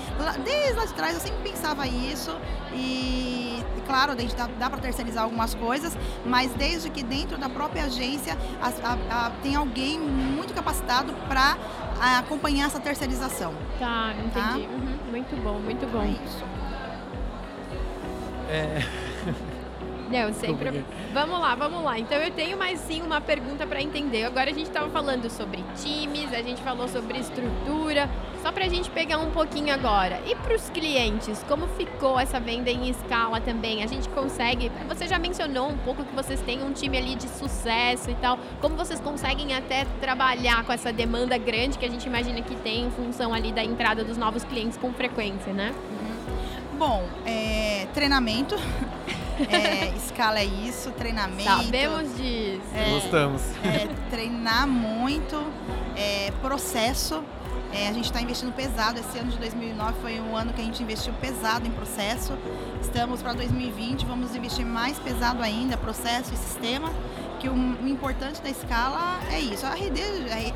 desde 0.44 0.75
lá 0.75 0.84
de 0.84 0.94
trás 0.94 1.14
eu 1.14 1.20
sempre 1.20 1.50
pensava 1.50 1.69
isso 1.86 2.36
e, 2.72 3.62
claro, 3.86 4.12
a 4.12 4.16
gente 4.16 4.34
dá, 4.34 4.48
dá 4.58 4.70
para 4.70 4.80
terceirizar 4.80 5.24
algumas 5.24 5.54
coisas, 5.54 5.96
mas 6.24 6.52
desde 6.52 6.90
que 6.90 7.02
dentro 7.02 7.38
da 7.38 7.48
própria 7.48 7.84
agência 7.84 8.36
a, 8.60 8.68
a, 8.68 9.26
a, 9.26 9.30
tem 9.42 9.56
alguém 9.56 9.98
muito 9.98 10.54
capacitado 10.54 11.12
para 11.28 11.56
acompanhar 12.18 12.66
essa 12.66 12.80
terceirização. 12.80 13.54
Tá, 13.78 14.12
entendi. 14.18 14.66
Tá? 14.66 14.72
Uhum, 14.72 14.98
muito 15.10 15.42
bom, 15.42 15.58
muito 15.58 15.86
bom. 15.90 16.02
É 16.02 16.08
isso. 16.08 16.44
É... 18.48 19.40
Não, 20.11 20.33
sempre. 20.33 20.85
Vamos 21.14 21.38
lá, 21.38 21.55
vamos 21.55 21.85
lá. 21.85 21.99
Então 21.99 22.19
eu 22.19 22.31
tenho 22.33 22.59
mais 22.59 22.81
sim 22.81 23.00
uma 23.00 23.21
pergunta 23.21 23.64
para 23.67 23.81
entender. 23.81 24.25
Agora 24.25 24.50
a 24.50 24.52
gente 24.52 24.67
estava 24.67 24.90
falando 24.90 25.31
sobre 25.31 25.64
times, 25.76 26.33
a 26.33 26.43
gente 26.43 26.61
falou 26.62 26.88
sobre 26.88 27.19
estrutura. 27.19 28.11
Só 28.43 28.50
para 28.50 28.64
a 28.64 28.69
gente 28.69 28.90
pegar 28.90 29.19
um 29.19 29.31
pouquinho 29.31 29.73
agora. 29.73 30.21
E 30.26 30.35
para 30.35 30.55
os 30.55 30.71
clientes, 30.71 31.45
como 31.47 31.69
ficou 31.69 32.19
essa 32.19 32.40
venda 32.40 32.71
em 32.71 32.88
escala 32.88 33.40
também? 33.40 33.85
A 33.85 33.87
gente 33.87 34.09
consegue. 34.09 34.73
Você 34.88 35.07
já 35.07 35.19
mencionou 35.19 35.69
um 35.69 35.76
pouco 35.76 36.02
que 36.02 36.14
vocês 36.14 36.40
têm 36.40 36.62
um 36.62 36.73
time 36.73 36.97
ali 36.97 37.14
de 37.14 37.29
sucesso 37.29 38.11
e 38.11 38.14
tal. 38.14 38.38
Como 38.61 38.76
vocês 38.76 38.99
conseguem 38.99 39.55
até 39.55 39.85
trabalhar 40.00 40.64
com 40.64 40.73
essa 40.73 40.93
demanda 40.93 41.37
grande 41.37 41.79
que 41.79 41.85
a 41.85 41.90
gente 41.90 42.07
imagina 42.07 42.40
que 42.40 42.57
tem 42.57 42.87
em 42.87 42.90
função 42.90 43.33
ali 43.35 43.52
da 43.52 43.62
entrada 43.62 44.02
dos 44.02 44.17
novos 44.17 44.43
clientes 44.43 44.79
com 44.79 44.93
frequência, 44.93 45.52
né? 45.52 45.75
Uhum. 45.90 46.79
Bom, 46.79 47.07
é, 47.26 47.87
treinamento. 47.93 48.57
É, 49.49 49.97
escala 49.97 50.40
é 50.40 50.44
isso, 50.44 50.90
treinamento. 50.92 51.44
Sabemos 51.44 52.16
disso. 52.16 52.61
É, 52.75 52.90
Gostamos. 52.90 53.42
É, 53.64 53.88
treinar 54.11 54.66
muito, 54.66 55.42
é, 55.97 56.30
processo. 56.42 57.23
É, 57.73 57.88
a 57.88 57.92
gente 57.92 58.06
está 58.06 58.20
investindo 58.20 58.52
pesado. 58.52 58.99
Esse 58.99 59.18
ano 59.18 59.30
de 59.30 59.38
2009 59.38 60.00
foi 60.00 60.20
um 60.20 60.37
ano 60.37 60.52
que 60.52 60.61
a 60.61 60.64
gente 60.64 60.82
investiu 60.82 61.12
pesado 61.14 61.66
em 61.66 61.70
processo. 61.70 62.37
Estamos 62.82 63.23
para 63.23 63.32
2020, 63.32 64.04
vamos 64.06 64.35
investir 64.35 64.66
mais 64.66 64.99
pesado 64.99 65.42
ainda, 65.42 65.76
processo 65.76 66.35
e 66.35 66.37
sistema. 66.37 66.90
que 67.38 67.49
o, 67.49 67.54
o, 67.54 67.88
importante 67.88 68.42
da 68.42 68.50
escala 68.50 69.20
é 69.32 69.38
isso. 69.38 69.64
A 69.64 69.70
RD, 69.70 70.00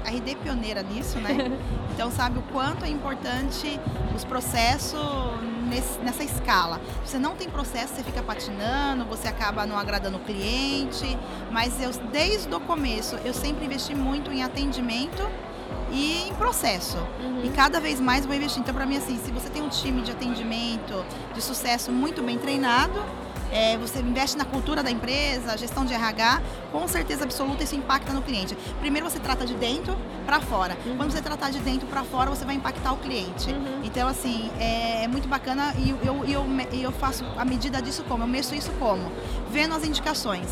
a 0.05 0.11
RD 0.11 0.31
é 0.33 0.35
pioneira 0.35 0.83
nisso, 0.83 1.19
né? 1.19 1.31
Então 1.95 2.11
sabe 2.11 2.41
o 2.41 2.43
quanto 2.53 2.85
é 2.85 2.89
importante 2.89 3.79
os 4.17 4.25
processos 4.25 4.99
nesse, 5.65 5.99
nessa 6.01 6.23
escala. 6.23 6.81
Você 7.05 7.19
não 7.19 7.35
tem 7.35 7.49
processo, 7.49 7.95
você 7.95 8.03
fica 8.03 8.23
patinando, 8.23 9.05
você 9.05 9.29
acaba 9.29 9.67
não 9.67 9.79
agradando 9.79 10.19
o 10.19 10.21
cliente. 10.21 11.19
Mas 11.51 11.81
eu, 11.81 11.91
desde 12.11 12.55
o 12.55 12.61
começo, 12.61 13.17
eu 13.25 13.35
sempre 13.35 13.65
investi 13.65 13.95
muito 13.95 14.31
em 14.31 14.43
atendimento 14.43 15.29
e 15.91 16.29
em 16.29 16.35
processo. 16.35 16.99
Uhum. 17.21 17.45
E 17.45 17.51
cada 17.51 17.81
vez 17.81 18.01
mais 18.01 18.27
vou 18.27 18.35
investir. 18.35 18.61
Então, 18.61 18.75
para 18.75 18.87
mim, 18.87 18.97
assim, 18.97 19.19
se 19.19 19.31
você 19.31 19.49
tem 19.49 19.63
um 19.63 19.69
time 19.69 20.03
de 20.03 20.11
atendimento 20.11 21.05
de 21.35 21.41
sucesso 21.41 21.93
muito 21.93 22.23
bem 22.23 22.39
treinado, 22.39 23.03
é, 23.55 23.79
você 23.79 24.01
investe 24.01 24.37
na 24.37 24.45
cultura 24.45 24.83
da 24.83 24.91
empresa, 24.91 25.57
gestão 25.57 25.85
de 25.85 25.95
RH, 25.95 26.43
com 26.73 26.87
certeza 26.89 27.23
absoluta 27.23 27.63
isso 27.63 27.77
impacta 27.77 28.13
no 28.13 28.21
cliente. 28.21 28.57
Primeiro 28.81 29.09
você 29.09 29.21
trata 29.21 29.47
de 29.47 29.55
dentro 29.55 29.97
para 30.27 30.41
fora. 30.41 30.77
Uhum. 30.85 30.97
Quando 30.97 31.13
você 31.13 31.23
tratar 31.23 31.51
de 31.51 31.61
dentro 31.61 31.87
para 31.87 32.03
fora, 32.03 32.29
você 32.29 32.45
vai 32.45 32.57
impactar 32.57 32.93
o 32.93 32.97
cliente. 32.97 33.53
Uhum. 33.53 33.81
Então, 33.85 34.09
assim, 34.09 34.51
é, 34.59 35.05
é, 35.05 35.09
muito 35.09 35.29
bacana 35.29 35.73
e 35.79 35.91
eu, 35.91 35.99
eu, 36.03 36.25
eu, 36.25 36.47
eu 36.81 36.93
faço 36.93 37.25
a 37.37 37.45
medida 37.45 37.81
disso 37.81 38.03
como? 38.09 38.25
Eu 38.25 38.29
meço 38.29 38.55
isso 38.57 38.73
como? 38.73 39.11
Vendo 39.51 39.75
as 39.75 39.85
indicações 39.85 40.49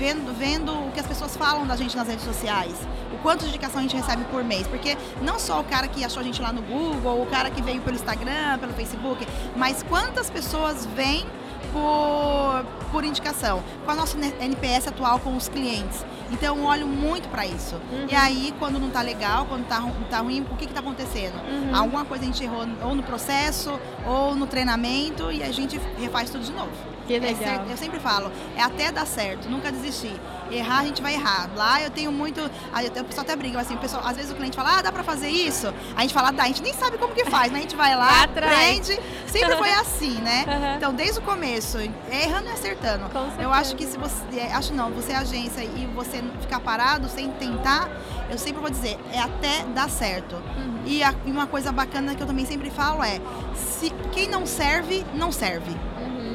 vendo, 0.00 0.32
vendo 0.32 0.72
o 0.72 0.90
que 0.92 0.98
as 0.98 1.06
pessoas 1.06 1.36
falam 1.36 1.66
da 1.66 1.76
gente 1.76 1.94
nas 1.94 2.08
redes 2.08 2.24
sociais, 2.24 2.72
o 3.12 3.18
quanto 3.18 3.40
de 3.40 3.48
indicação 3.48 3.80
a 3.80 3.82
gente 3.82 3.94
recebe 3.94 4.24
por 4.24 4.42
mês. 4.42 4.66
Porque 4.66 4.96
não 5.20 5.38
só 5.38 5.60
o 5.60 5.64
cara 5.64 5.86
que 5.88 6.02
achou 6.02 6.20
a 6.20 6.24
gente 6.24 6.40
lá 6.40 6.50
no 6.50 6.62
Google, 6.62 7.22
o 7.22 7.26
cara 7.26 7.50
que 7.50 7.60
veio 7.60 7.82
pelo 7.82 7.96
Instagram, 7.96 8.58
pelo 8.58 8.72
Facebook, 8.72 9.26
mas 9.54 9.82
quantas 9.82 10.30
pessoas 10.30 10.86
vêm 10.86 11.26
por, 11.72 12.64
por 12.90 13.04
indicação, 13.04 13.62
com 13.84 13.90
a 13.90 13.94
nossa 13.94 14.16
NPS 14.18 14.88
atual 14.88 15.18
com 15.20 15.36
os 15.36 15.48
clientes. 15.48 16.04
Então 16.30 16.56
eu 16.56 16.64
olho 16.64 16.86
muito 16.86 17.28
para 17.28 17.46
isso. 17.46 17.74
Uhum. 17.90 18.06
E 18.08 18.14
aí, 18.14 18.54
quando 18.58 18.78
não 18.78 18.90
tá 18.90 19.02
legal, 19.02 19.46
quando 19.46 19.66
tá, 19.66 19.82
tá 20.08 20.18
ruim, 20.18 20.46
o 20.50 20.56
que 20.56 20.66
que 20.66 20.72
tá 20.72 20.80
acontecendo? 20.80 21.34
Uhum. 21.34 21.74
Alguma 21.74 22.04
coisa 22.04 22.24
a 22.24 22.26
gente 22.26 22.42
errou 22.42 22.66
ou 22.82 22.94
no 22.94 23.02
processo, 23.02 23.78
ou 24.06 24.34
no 24.34 24.46
treinamento, 24.46 25.30
e 25.32 25.42
a 25.42 25.50
gente 25.50 25.80
refaz 25.98 26.30
tudo 26.30 26.44
de 26.44 26.52
novo. 26.52 26.70
Que 27.10 27.16
é 27.16 27.18
legal. 27.18 27.66
É, 27.68 27.72
eu 27.72 27.76
sempre 27.76 27.98
falo, 27.98 28.30
é 28.56 28.62
até 28.62 28.92
dar 28.92 29.04
certo, 29.04 29.48
nunca 29.48 29.72
desistir. 29.72 30.14
Errar, 30.48 30.80
a 30.80 30.84
gente 30.84 31.02
vai 31.02 31.14
errar. 31.14 31.50
Lá 31.56 31.82
eu 31.82 31.90
tenho 31.90 32.12
muito. 32.12 32.40
Aí 32.72 32.86
o 32.86 33.04
pessoal 33.04 33.24
até 33.24 33.34
briga, 33.34 33.60
assim, 33.60 33.74
o 33.74 33.78
pessoal, 33.78 34.02
às 34.06 34.16
vezes 34.16 34.30
o 34.30 34.34
cliente 34.36 34.54
fala, 34.54 34.78
ah, 34.78 34.82
dá 34.82 34.92
pra 34.92 35.02
fazer 35.02 35.28
isso? 35.28 35.72
A 35.96 36.02
gente 36.02 36.14
fala, 36.14 36.30
dá, 36.30 36.44
a 36.44 36.46
gente 36.46 36.62
nem 36.62 36.72
sabe 36.72 36.98
como 36.98 37.12
que 37.12 37.24
faz, 37.24 37.50
né? 37.50 37.58
A 37.58 37.62
gente 37.62 37.74
vai 37.74 37.96
lá, 37.96 38.22
aprende. 38.24 38.98
Sempre 39.26 39.56
foi 39.56 39.72
assim, 39.74 40.20
né? 40.20 40.44
Uhum. 40.46 40.76
Então, 40.76 40.94
desde 40.94 41.18
o 41.18 41.22
começo, 41.22 41.78
errando 41.78 42.48
e 42.48 42.52
acertando. 42.52 43.06
Eu 43.40 43.52
acho 43.52 43.74
que 43.74 43.86
se 43.86 43.98
você. 43.98 44.20
É, 44.36 44.52
acho 44.52 44.72
não, 44.72 44.90
você 44.90 45.12
é 45.12 45.16
agência 45.16 45.62
e 45.62 45.90
você 45.92 46.22
ficar 46.40 46.60
parado 46.60 47.08
sem 47.08 47.28
tentar, 47.32 47.88
eu 48.30 48.38
sempre 48.38 48.60
vou 48.60 48.70
dizer, 48.70 48.96
é 49.12 49.18
até 49.18 49.64
dar 49.74 49.90
certo. 49.90 50.36
Uhum. 50.36 50.82
E, 50.86 51.02
a, 51.02 51.12
e 51.26 51.30
uma 51.32 51.48
coisa 51.48 51.72
bacana 51.72 52.14
que 52.14 52.22
eu 52.22 52.26
também 52.26 52.46
sempre 52.46 52.70
falo 52.70 53.02
é, 53.02 53.20
se 53.54 53.90
quem 54.12 54.28
não 54.28 54.46
serve, 54.46 55.04
não 55.14 55.32
serve 55.32 55.76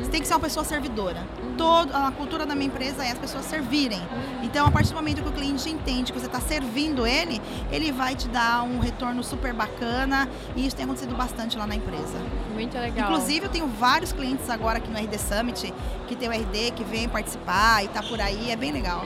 tem 0.10 0.22
que 0.22 0.28
ser 0.28 0.34
uma 0.34 0.40
pessoa 0.40 0.64
servidora. 0.64 1.24
Todo, 1.58 1.94
a 1.94 2.12
cultura 2.12 2.46
da 2.46 2.56
minha 2.56 2.68
empresa 2.68 3.04
é 3.04 3.12
as 3.12 3.18
pessoas 3.18 3.46
servirem. 3.46 4.02
Então, 4.44 4.66
a 4.68 4.72
partir 4.72 4.90
do 4.90 4.96
momento 4.96 5.22
que 5.22 5.30
o 5.30 5.32
cliente 5.32 5.70
entende 5.70 6.12
que 6.12 6.20
você 6.20 6.26
está 6.26 6.40
servindo 6.40 7.06
ele, 7.06 7.42
ele 7.72 7.92
vai 7.92 8.16
te 8.16 8.28
dar 8.28 8.64
um 8.64 8.80
retorno 8.80 9.24
super 9.24 9.54
bacana. 9.54 10.28
E 10.56 10.66
isso 10.66 10.76
tem 10.76 10.86
acontecido 10.86 11.16
bastante 11.16 11.58
lá 11.58 11.66
na 11.66 11.76
empresa. 11.76 12.20
Muito 12.54 12.78
legal. 12.78 13.12
Inclusive, 13.12 13.46
eu 13.46 13.50
tenho 13.52 13.68
vários 13.68 14.12
clientes 14.12 14.50
agora 14.50 14.78
aqui 14.78 14.90
no 14.90 14.98
RD 14.98 15.18
Summit 15.18 15.74
que 16.08 16.16
tem 16.16 16.30
o 16.30 16.32
RD, 16.32 16.72
que 16.76 16.84
vem 16.84 17.08
participar 17.10 17.84
e 17.84 17.88
tá 17.88 18.02
por 18.04 18.20
aí. 18.20 18.52
É 18.52 18.56
bem 18.56 18.72
legal. 18.72 19.06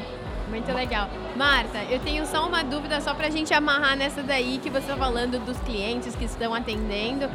Muito 0.50 0.72
legal. 0.74 1.08
Marta, 1.36 1.84
eu 1.84 2.00
tenho 2.00 2.25
só 2.25 2.48
uma 2.48 2.63
dúvida 2.63 3.00
só 3.01 3.13
para 3.13 3.27
a 3.27 3.29
gente 3.29 3.53
amarrar 3.53 3.96
nessa 3.96 4.24
daí 4.24 4.58
que 4.58 4.70
você 4.70 4.79
está 4.79 4.98
falando 4.98 5.39
dos 5.46 5.58
clientes 5.60 6.15
que 6.15 6.25
estão 6.25 6.53
atendendo. 6.53 7.29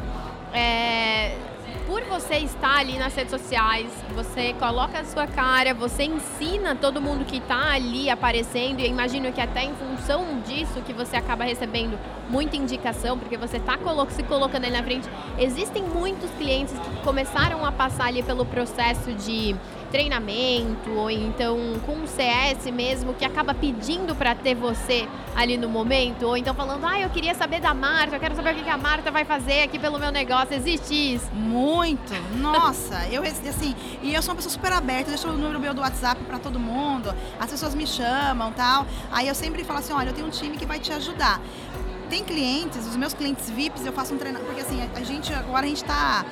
É, 0.53 1.37
por 1.85 2.03
você 2.03 2.37
estar 2.37 2.77
ali 2.77 2.97
nas 2.97 3.13
redes 3.15 3.31
sociais, 3.31 3.87
você 4.13 4.53
coloca 4.53 4.99
a 4.99 5.05
sua 5.05 5.27
cara, 5.27 5.73
você 5.73 6.03
ensina 6.03 6.75
todo 6.75 7.01
mundo 7.01 7.25
que 7.25 7.37
está 7.37 7.73
ali 7.73 8.09
aparecendo, 8.09 8.79
e 8.79 8.85
eu 8.85 8.89
imagino 8.89 9.31
que 9.31 9.39
até 9.39 9.63
em 9.63 9.73
função 9.75 10.41
disso 10.45 10.81
que 10.81 10.93
você 10.93 11.15
acaba 11.15 11.43
recebendo 11.43 11.97
muita 12.29 12.55
indicação, 12.55 13.17
porque 13.17 13.37
você 13.37 13.57
está 13.57 13.77
se 14.09 14.23
colocando 14.23 14.65
ali 14.65 14.73
na 14.73 14.83
frente. 14.83 15.07
Existem 15.37 15.83
muitos 15.83 16.29
clientes 16.31 16.73
que 16.73 17.03
começaram 17.03 17.65
a 17.65 17.71
passar 17.71 18.07
ali 18.07 18.23
pelo 18.23 18.45
processo 18.45 19.13
de 19.13 19.55
treinamento, 19.95 20.91
ou 20.91 21.09
então 21.09 21.57
com 21.85 21.93
um 21.93 22.05
CS 22.05 22.65
mesmo, 22.65 23.13
que 23.13 23.23
acaba 23.23 23.53
pedindo 23.53 24.13
para 24.13 24.35
ter 24.35 24.53
você 24.53 25.07
ali 25.33 25.57
no 25.57 25.69
momento, 25.69 26.27
ou 26.27 26.35
então 26.35 26.53
falando, 26.53 26.85
ah, 26.85 26.99
eu 26.99 27.09
queria 27.09 27.33
saber 27.33 27.61
da 27.61 27.73
Marta, 27.73 28.17
eu 28.17 28.19
quero 28.19 28.35
saber 28.35 28.55
o 28.55 28.61
que 28.61 28.69
a 28.69 28.77
Marta 28.77 29.09
vai 29.09 29.23
fazer 29.23 29.63
aqui 29.63 29.79
pelo 29.79 29.97
meu 29.97 30.11
negócio. 30.11 30.53
Existe 30.53 30.93
isso? 30.93 31.33
Muito! 31.33 32.13
Nossa, 32.35 33.07
eu 33.07 33.23
assim, 33.23 33.73
e 34.03 34.13
eu 34.13 34.21
sou 34.21 34.33
uma 34.33 34.35
pessoa 34.35 34.51
super 34.51 34.73
aberta, 34.73 35.11
deixo 35.11 35.29
o 35.29 35.31
número 35.31 35.61
meu 35.61 35.73
do 35.73 35.79
WhatsApp 35.79 36.21
para 36.25 36.39
todo 36.39 36.59
mundo, 36.59 37.15
as 37.39 37.49
pessoas 37.49 37.73
me 37.73 37.87
chamam 37.87 38.51
tal. 38.51 38.85
Aí 39.13 39.29
eu 39.29 39.35
sempre 39.35 39.63
falo 39.63 39.79
assim, 39.79 39.93
olha, 39.93 40.09
eu 40.09 40.13
tenho 40.13 40.27
um 40.27 40.31
time 40.31 40.57
que 40.57 40.65
vai 40.65 40.77
te 40.77 40.91
ajudar 40.91 41.39
tem 42.09 42.23
clientes, 42.23 42.85
os 42.85 42.95
meus 42.95 43.15
clientes 43.15 43.49
VIPs, 43.49 43.83
eu 43.83 43.91
faço 43.91 44.13
um 44.13 44.17
treinamento, 44.17 44.47
porque 44.51 44.61
assim, 44.61 44.79
a 44.95 45.03
gente 45.03 45.33
agora 45.33 45.65
a 45.65 45.67
gente 45.67 45.81
está 45.81 46.23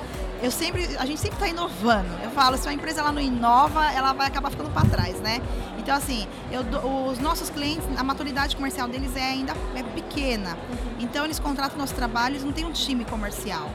eu 0.42 0.50
sempre, 0.50 0.84
a 0.98 1.06
gente 1.06 1.20
sempre 1.20 1.36
está 1.36 1.48
inovando. 1.48 2.08
Eu 2.22 2.30
falo, 2.30 2.56
se 2.56 2.66
uma 2.66 2.74
empresa 2.74 3.00
ela 3.00 3.12
não 3.12 3.20
inova, 3.20 3.92
ela 3.92 4.12
vai 4.12 4.26
acabar 4.26 4.50
ficando 4.50 4.70
para 4.70 4.86
trás, 4.88 5.18
né? 5.20 5.40
Então, 5.78 5.94
assim, 5.94 6.26
eu, 6.50 6.62
os 7.08 7.18
nossos 7.18 7.50
clientes, 7.50 7.86
a 7.96 8.02
maturidade 8.02 8.56
comercial 8.56 8.88
deles 8.88 9.16
é 9.16 9.22
ainda 9.22 9.54
é 9.74 9.82
pequena. 9.82 10.56
Então, 10.98 11.24
eles 11.24 11.38
contratam 11.38 11.78
nossos 11.78 11.96
trabalhos, 11.96 12.42
não 12.42 12.52
tem 12.52 12.64
um 12.64 12.72
time 12.72 13.04
comercial. 13.04 13.70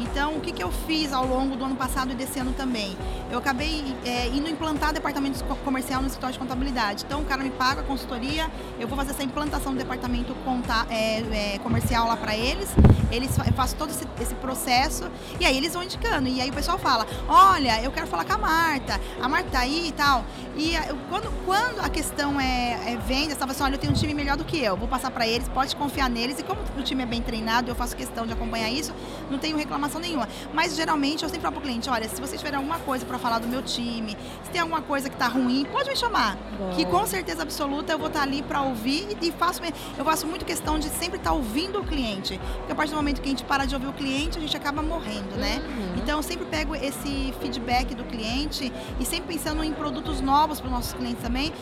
Então, 0.00 0.36
o 0.36 0.40
que, 0.40 0.52
que 0.52 0.62
eu 0.62 0.72
fiz 0.72 1.12
ao 1.12 1.26
longo 1.26 1.56
do 1.56 1.64
ano 1.64 1.76
passado 1.76 2.12
e 2.12 2.14
desse 2.14 2.38
ano 2.38 2.52
também? 2.52 2.96
Eu 3.30 3.38
acabei 3.38 3.84
é, 4.04 4.28
indo 4.28 4.48
implantar 4.48 4.92
departamento 4.92 5.42
comercial 5.64 6.00
no 6.00 6.08
escritório 6.08 6.32
de 6.32 6.38
contabilidade. 6.38 7.04
Então, 7.04 7.20
o 7.20 7.24
cara 7.24 7.42
me 7.42 7.50
paga 7.50 7.80
a 7.80 7.84
consultoria, 7.84 8.50
eu 8.78 8.88
vou 8.88 8.96
fazer 8.96 9.12
essa 9.12 9.22
implantação 9.22 9.72
do 9.72 9.78
departamento 9.78 10.34
conta, 10.44 10.86
é, 10.90 11.54
é, 11.54 11.58
comercial 11.58 12.08
lá 12.08 12.16
para 12.16 12.36
eles. 12.36 12.68
Eles 13.10 13.36
eu 13.38 13.52
faço 13.52 13.76
todo 13.76 13.90
esse, 13.90 14.06
esse, 14.20 14.34
processo 14.34 15.08
e 15.38 15.44
aí 15.44 15.56
eles 15.56 15.72
vão 15.72 15.82
indicando. 15.82 16.28
E 16.28 16.40
aí 16.40 16.50
o 16.50 16.52
pessoal 16.52 16.78
fala: 16.78 17.06
Olha, 17.28 17.80
eu 17.82 17.92
quero 17.92 18.06
falar 18.06 18.24
com 18.24 18.32
a 18.32 18.38
Marta, 18.38 19.00
a 19.20 19.28
Marta 19.28 19.50
tá 19.50 19.60
aí 19.60 19.88
e 19.88 19.92
tal. 19.92 20.24
E 20.56 20.72
quando, 21.08 21.32
quando 21.44 21.80
a 21.80 21.88
questão 21.88 22.40
é, 22.40 22.92
é 22.92 22.96
venda, 22.96 23.30
você 23.30 23.36
fala 23.36 23.52
assim: 23.52 23.62
Olha, 23.62 23.74
eu 23.74 23.78
tenho 23.78 23.92
um 23.92 23.96
time 23.96 24.14
melhor 24.14 24.36
do 24.36 24.44
que 24.44 24.58
eu, 24.58 24.76
vou 24.76 24.88
passar 24.88 25.10
para 25.10 25.26
eles, 25.26 25.48
pode 25.48 25.76
confiar 25.76 26.10
neles. 26.10 26.38
E 26.40 26.42
como 26.42 26.60
o 26.76 26.82
time 26.82 27.04
é 27.04 27.06
bem 27.06 27.22
treinado, 27.22 27.70
eu 27.70 27.74
faço 27.74 27.94
questão 27.94 28.26
de 28.26 28.32
acompanhar 28.32 28.70
isso, 28.70 28.92
não 29.30 29.38
tenho 29.38 29.56
reclamação 29.56 29.83
nenhuma. 30.00 30.28
Mas 30.52 30.76
geralmente 30.76 31.22
eu 31.22 31.28
sempre 31.28 31.42
falo 31.42 31.54
pro 31.54 31.62
cliente, 31.62 31.88
olha, 31.88 32.08
se 32.08 32.20
vocês 32.20 32.40
tiverem 32.40 32.58
alguma 32.58 32.78
coisa 32.78 33.04
para 33.04 33.18
falar 33.18 33.38
do 33.38 33.48
meu 33.48 33.62
time, 33.62 34.16
se 34.42 34.50
tem 34.50 34.60
alguma 34.60 34.82
coisa 34.82 35.08
que 35.08 35.16
tá 35.16 35.28
ruim, 35.28 35.66
pode 35.70 35.88
me 35.88 35.96
chamar. 35.96 36.36
Bom. 36.58 36.70
Que 36.70 36.84
com 36.84 37.06
certeza 37.06 37.42
absoluta 37.42 37.92
eu 37.92 37.98
vou 37.98 38.08
estar 38.08 38.20
tá 38.20 38.24
ali 38.24 38.42
para 38.42 38.62
ouvir 38.62 39.16
e 39.20 39.32
faço 39.32 39.60
eu 39.96 40.04
faço 40.04 40.26
muito 40.26 40.44
questão 40.44 40.78
de 40.78 40.88
sempre 40.88 41.16
estar 41.16 41.30
tá 41.30 41.36
ouvindo 41.36 41.80
o 41.80 41.84
cliente. 41.84 42.40
Porque 42.58 42.72
a 42.72 42.74
partir 42.74 42.90
do 42.90 42.96
momento 42.96 43.20
que 43.20 43.26
a 43.26 43.30
gente 43.30 43.44
para 43.44 43.64
de 43.64 43.74
ouvir 43.74 43.86
o 43.88 43.92
cliente, 43.92 44.38
a 44.38 44.40
gente 44.40 44.56
acaba 44.56 44.82
morrendo, 44.82 45.36
né? 45.36 45.62
Uhum. 45.64 45.94
Então 45.96 46.18
eu 46.18 46.22
sempre 46.22 46.46
pego 46.46 46.74
esse 46.74 47.32
feedback 47.40 47.94
do 47.94 48.04
cliente 48.04 48.72
e 48.98 49.04
sempre 49.04 49.34
pensando 49.34 49.62
em 49.62 49.72
produtos 49.72 50.20
novos 50.20 50.60
para 50.60 50.66
os 50.66 50.72
nossos 50.72 50.92
clientes 50.92 51.22
também 51.22 51.52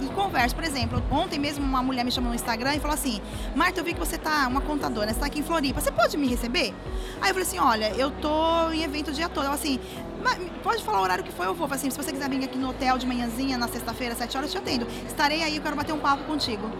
e 0.00 0.06
converso. 0.08 0.54
Por 0.54 0.64
exemplo, 0.64 1.02
ontem 1.10 1.38
mesmo 1.38 1.64
uma 1.64 1.82
mulher 1.82 2.04
me 2.04 2.10
chamou 2.10 2.30
no 2.30 2.34
Instagram 2.34 2.74
e 2.74 2.80
falou 2.80 2.94
assim: 2.94 3.20
Marta, 3.54 3.80
eu 3.80 3.84
vi 3.84 3.94
que 3.94 4.00
você 4.00 4.18
tá 4.18 4.46
uma 4.48 4.60
contadora, 4.60 5.12
você 5.12 5.20
tá 5.20 5.26
aqui 5.26 5.40
em 5.40 5.42
Floripa, 5.42 5.80
você 5.80 5.90
pode 5.90 6.16
me 6.16 6.26
receber? 6.26 6.74
Aí 7.20 7.30
eu 7.30 7.34
falei 7.34 7.42
assim: 7.42 7.58
olha, 7.72 7.90
eu 7.96 8.10
tô 8.10 8.70
em 8.70 8.82
evento 8.82 9.08
o 9.08 9.12
dia 9.12 9.28
todo. 9.28 9.46
Eu, 9.46 9.52
assim, 9.52 9.80
pode 10.62 10.82
falar 10.82 11.00
o 11.00 11.02
horário 11.02 11.24
que 11.24 11.32
for, 11.32 11.44
eu 11.44 11.54
vou. 11.54 11.68
Assim, 11.70 11.90
se 11.90 11.96
você 11.96 12.12
quiser 12.12 12.28
vir 12.28 12.44
aqui 12.44 12.58
no 12.58 12.70
hotel 12.70 12.98
de 12.98 13.06
manhãzinha, 13.06 13.56
na 13.56 13.68
sexta-feira, 13.68 14.14
sete 14.14 14.36
horas, 14.36 14.54
eu 14.54 14.60
te 14.60 14.68
atendo. 14.68 14.86
Estarei 15.06 15.42
aí, 15.42 15.56
eu 15.56 15.62
quero 15.62 15.74
bater 15.74 15.92
um 15.92 15.98
papo 15.98 16.24
contigo. 16.24 16.70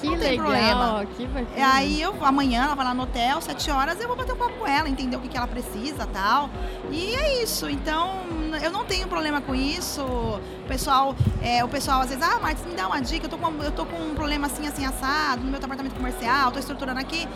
Que 0.00 0.06
não 0.06 0.18
tem 0.18 0.30
legal, 0.30 0.46
problema. 0.46 1.06
Que 1.16 1.26
bacana. 1.26 1.74
Aí 1.74 2.00
eu 2.00 2.14
amanhã 2.24 2.64
ela 2.64 2.74
vai 2.74 2.84
lá 2.84 2.94
no 2.94 3.02
hotel, 3.02 3.40
sete 3.40 3.70
horas, 3.70 4.00
eu 4.00 4.06
vou 4.06 4.16
bater 4.16 4.32
um 4.32 4.36
papo 4.36 4.52
com 4.52 4.66
ela, 4.66 4.88
entender 4.88 5.16
o 5.16 5.20
que, 5.20 5.28
que 5.28 5.36
ela 5.36 5.46
precisa 5.46 6.06
tal. 6.06 6.48
E 6.90 7.14
é 7.14 7.42
isso. 7.42 7.68
Então, 7.68 8.20
eu 8.62 8.70
não 8.70 8.84
tenho 8.84 9.08
problema 9.08 9.40
com 9.40 9.54
isso. 9.54 10.02
O 10.02 10.68
pessoal, 10.68 11.16
é, 11.42 11.64
o 11.64 11.68
pessoal 11.68 12.00
às 12.02 12.10
vezes, 12.10 12.22
ah, 12.22 12.38
Martins, 12.38 12.66
me 12.66 12.74
dá 12.74 12.86
uma 12.86 13.00
dica, 13.00 13.26
eu 13.26 13.30
tô, 13.30 13.38
com, 13.38 13.50
eu 13.62 13.72
tô 13.72 13.84
com 13.86 13.96
um 13.96 14.14
problema 14.14 14.46
assim, 14.46 14.66
assim, 14.68 14.84
assado, 14.84 15.42
no 15.42 15.50
meu 15.50 15.60
departamento 15.60 15.96
comercial, 15.96 16.52
tô 16.52 16.58
estruturando 16.58 17.00
aqui. 17.00 17.26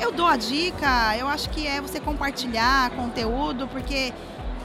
Eu 0.00 0.12
dou 0.12 0.26
a 0.26 0.36
dica, 0.36 1.16
eu 1.16 1.28
acho 1.28 1.48
que 1.50 1.66
é 1.66 1.80
você 1.80 2.00
compartilhar 2.00 2.90
conteúdo, 2.90 3.66
porque 3.68 4.12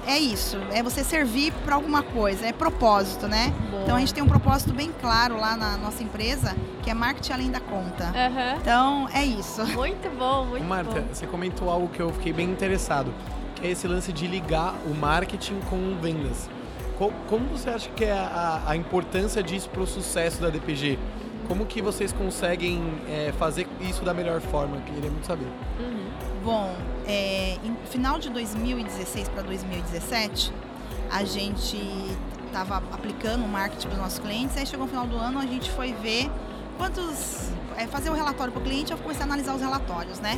é 0.08 0.18
isso, 0.18 0.58
é 0.72 0.82
você 0.82 1.04
servir 1.04 1.54
para 1.64 1.76
alguma 1.76 2.02
coisa, 2.02 2.48
é 2.48 2.52
propósito, 2.52 3.28
né? 3.28 3.54
Boa. 3.70 3.84
Então 3.84 3.96
a 3.96 4.00
gente 4.00 4.14
tem 4.14 4.24
um 4.24 4.28
propósito 4.28 4.74
bem 4.74 4.92
claro 5.00 5.38
lá 5.40 5.56
na 5.56 5.78
nossa 5.78 6.02
empresa, 6.02 6.56
que 6.82 6.90
é 6.90 6.94
marketing 6.94 7.34
além 7.34 7.52
da 7.52 7.60
conta. 7.60 8.06
Uhum. 8.06 8.60
Então 8.60 9.10
é 9.14 9.24
isso. 9.24 9.64
Muito 9.68 10.10
bom, 10.18 10.46
muito 10.46 10.66
Marta, 10.66 10.92
bom. 10.92 10.96
Marta, 10.96 11.14
você 11.14 11.28
comentou 11.28 11.70
algo 11.70 11.90
que 11.90 12.02
eu 12.02 12.12
fiquei 12.14 12.34
bem 12.34 12.50
interessado, 12.50 13.14
que 13.56 13.68
é 13.68 13.72
esse 13.72 13.88
lance 13.88 14.12
de 14.12 14.26
ligar 14.26 14.74
o 14.86 14.96
marketing 14.96 15.60
com 15.70 15.96
vendas. 16.02 16.50
como 17.28 17.46
você 17.50 17.70
acha 17.70 17.90
que 17.92 18.06
é 18.06 18.12
a, 18.12 18.64
a 18.66 18.76
importância 18.76 19.44
disso 19.44 19.70
para 19.70 19.82
o 19.82 19.88
sucesso 19.88 20.42
da 20.42 20.50
DPG? 20.50 20.98
Como 21.50 21.66
que 21.66 21.82
vocês 21.82 22.14
conseguem 22.14 22.80
é, 23.10 23.34
fazer 23.40 23.68
isso 23.82 24.06
da 24.06 24.14
melhor 24.14 24.40
forma? 24.40 24.80
Queria 24.82 25.10
muito 25.10 25.26
saber. 25.26 25.48
Uhum. 25.80 26.08
Bom, 26.44 26.76
é, 27.08 27.58
em 27.64 27.76
final 27.88 28.20
de 28.20 28.30
2016 28.30 29.30
para 29.30 29.42
2017, 29.42 30.54
a 31.12 31.24
gente 31.24 31.76
estava 32.46 32.78
aplicando 32.78 33.46
o 33.46 33.48
marketing 33.48 33.88
para 33.88 33.96
os 33.96 34.02
nossos 34.04 34.20
clientes. 34.20 34.56
Aí 34.58 34.66
chegou 34.68 34.86
no 34.86 34.92
final 34.92 35.08
do 35.08 35.18
ano, 35.18 35.40
a 35.40 35.46
gente 35.48 35.72
foi 35.72 35.92
ver 35.92 36.30
quantos. 36.78 37.50
É, 37.76 37.88
fazer 37.88 38.12
o 38.12 38.14
um 38.14 38.16
relatório 38.16 38.54
para 38.54 38.62
o 38.62 38.64
cliente, 38.64 38.92
eu 38.92 38.98
comecei 39.00 39.24
a 39.24 39.26
analisar 39.26 39.56
os 39.56 39.62
relatórios, 39.62 40.20
né? 40.20 40.38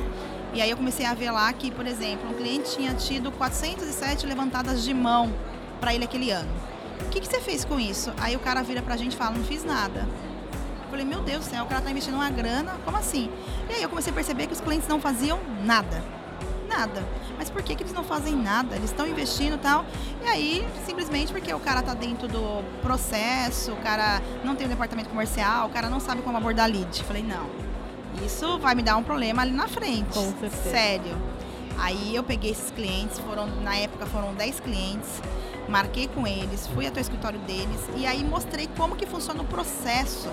E 0.53 0.61
aí 0.61 0.69
eu 0.69 0.77
comecei 0.77 1.05
a 1.05 1.13
ver 1.13 1.31
lá 1.31 1.51
que, 1.51 1.71
por 1.71 1.85
exemplo, 1.85 2.29
um 2.29 2.33
cliente 2.35 2.71
tinha 2.77 2.93
tido 2.93 3.33
407 3.33 4.25
levantadas 4.25 4.81
de 4.81 4.93
mão 4.93 5.33
para 5.81 5.93
ele 5.93 6.05
aquele 6.05 6.31
ano. 6.31 6.49
O 7.01 7.09
que, 7.09 7.19
que 7.19 7.27
você 7.27 7.41
fez 7.41 7.65
com 7.65 7.77
isso? 7.77 8.13
Aí 8.17 8.33
o 8.33 8.39
cara 8.39 8.63
vira 8.63 8.81
para 8.81 8.93
a 8.93 8.97
gente 8.97 9.13
e 9.13 9.17
fala, 9.17 9.31
não 9.31 9.43
fiz 9.43 9.65
nada. 9.65 10.07
Eu 10.91 10.97
falei, 10.97 11.05
meu 11.05 11.21
Deus 11.21 11.45
do 11.45 11.49
céu, 11.49 11.63
o 11.63 11.67
cara 11.67 11.79
está 11.79 11.89
investindo 11.89 12.15
uma 12.15 12.29
grana, 12.29 12.75
como 12.83 12.97
assim? 12.97 13.31
E 13.69 13.75
aí 13.75 13.81
eu 13.81 13.87
comecei 13.87 14.11
a 14.11 14.13
perceber 14.13 14.47
que 14.47 14.51
os 14.51 14.59
clientes 14.59 14.89
não 14.89 14.99
faziam 14.99 15.39
nada. 15.63 16.03
Nada. 16.67 17.01
Mas 17.37 17.49
por 17.49 17.63
que, 17.63 17.75
que 17.75 17.83
eles 17.83 17.93
não 17.93 18.03
fazem 18.03 18.35
nada? 18.35 18.75
Eles 18.75 18.91
estão 18.91 19.07
investindo 19.07 19.55
e 19.55 19.57
tal. 19.57 19.85
E 20.21 20.27
aí, 20.27 20.67
simplesmente 20.85 21.31
porque 21.31 21.53
o 21.53 21.61
cara 21.61 21.79
está 21.79 21.93
dentro 21.93 22.27
do 22.27 22.61
processo, 22.81 23.71
o 23.71 23.77
cara 23.77 24.21
não 24.43 24.53
tem 24.53 24.67
um 24.67 24.69
departamento 24.69 25.07
comercial, 25.07 25.67
o 25.67 25.69
cara 25.69 25.89
não 25.89 26.01
sabe 26.01 26.21
como 26.23 26.35
abordar 26.35 26.69
lead. 26.69 27.01
Falei, 27.05 27.23
não. 27.23 27.49
Isso 28.25 28.59
vai 28.59 28.75
me 28.75 28.83
dar 28.83 28.97
um 28.97 29.03
problema 29.03 29.43
ali 29.43 29.51
na 29.51 29.69
frente. 29.69 30.13
Com 30.13 30.37
certeza. 30.39 30.71
Sério. 30.71 31.17
Aí 31.77 32.13
eu 32.13 32.21
peguei 32.21 32.51
esses 32.51 32.69
clientes, 32.69 33.17
foram 33.19 33.47
na 33.61 33.77
época 33.77 34.05
foram 34.07 34.33
10 34.33 34.59
clientes, 34.59 35.21
marquei 35.67 36.07
com 36.07 36.27
eles, 36.27 36.67
fui 36.67 36.85
até 36.85 36.99
o 36.99 37.01
escritório 37.01 37.39
deles 37.39 37.79
e 37.95 38.05
aí 38.05 38.23
mostrei 38.23 38.67
como 38.75 38.95
que 38.95 39.05
funciona 39.05 39.41
o 39.41 39.45
processo 39.45 40.29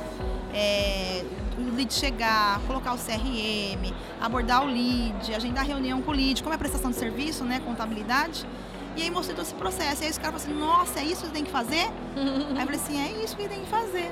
é, 0.52 1.24
o 1.58 1.74
lead 1.74 1.92
chegar, 1.92 2.60
colocar 2.66 2.94
o 2.94 2.96
CRM, 2.96 3.92
abordar 4.20 4.62
o 4.62 4.66
lead, 4.66 5.34
agendar 5.34 5.66
reunião 5.66 6.00
com 6.00 6.10
o 6.10 6.14
lead, 6.14 6.42
como 6.42 6.52
é 6.52 6.56
a 6.56 6.58
prestação 6.58 6.90
de 6.90 6.96
serviço, 6.96 7.44
né, 7.44 7.60
contabilidade. 7.60 8.46
E 8.96 9.02
aí 9.02 9.10
mostrei 9.10 9.36
todo 9.36 9.44
esse 9.44 9.54
processo. 9.54 10.02
E 10.02 10.06
aí 10.06 10.10
os 10.10 10.18
caras 10.18 10.42
falaram 10.42 10.60
assim, 10.60 10.68
nossa, 10.68 11.00
é 11.00 11.04
isso 11.04 11.26
que 11.26 11.32
tem 11.32 11.44
que 11.44 11.50
fazer? 11.50 11.88
aí 12.16 12.50
eu 12.50 12.56
falei 12.56 12.74
assim, 12.74 13.00
é 13.00 13.24
isso 13.24 13.36
que 13.36 13.48
tem 13.48 13.60
que 13.60 13.68
fazer. 13.68 14.10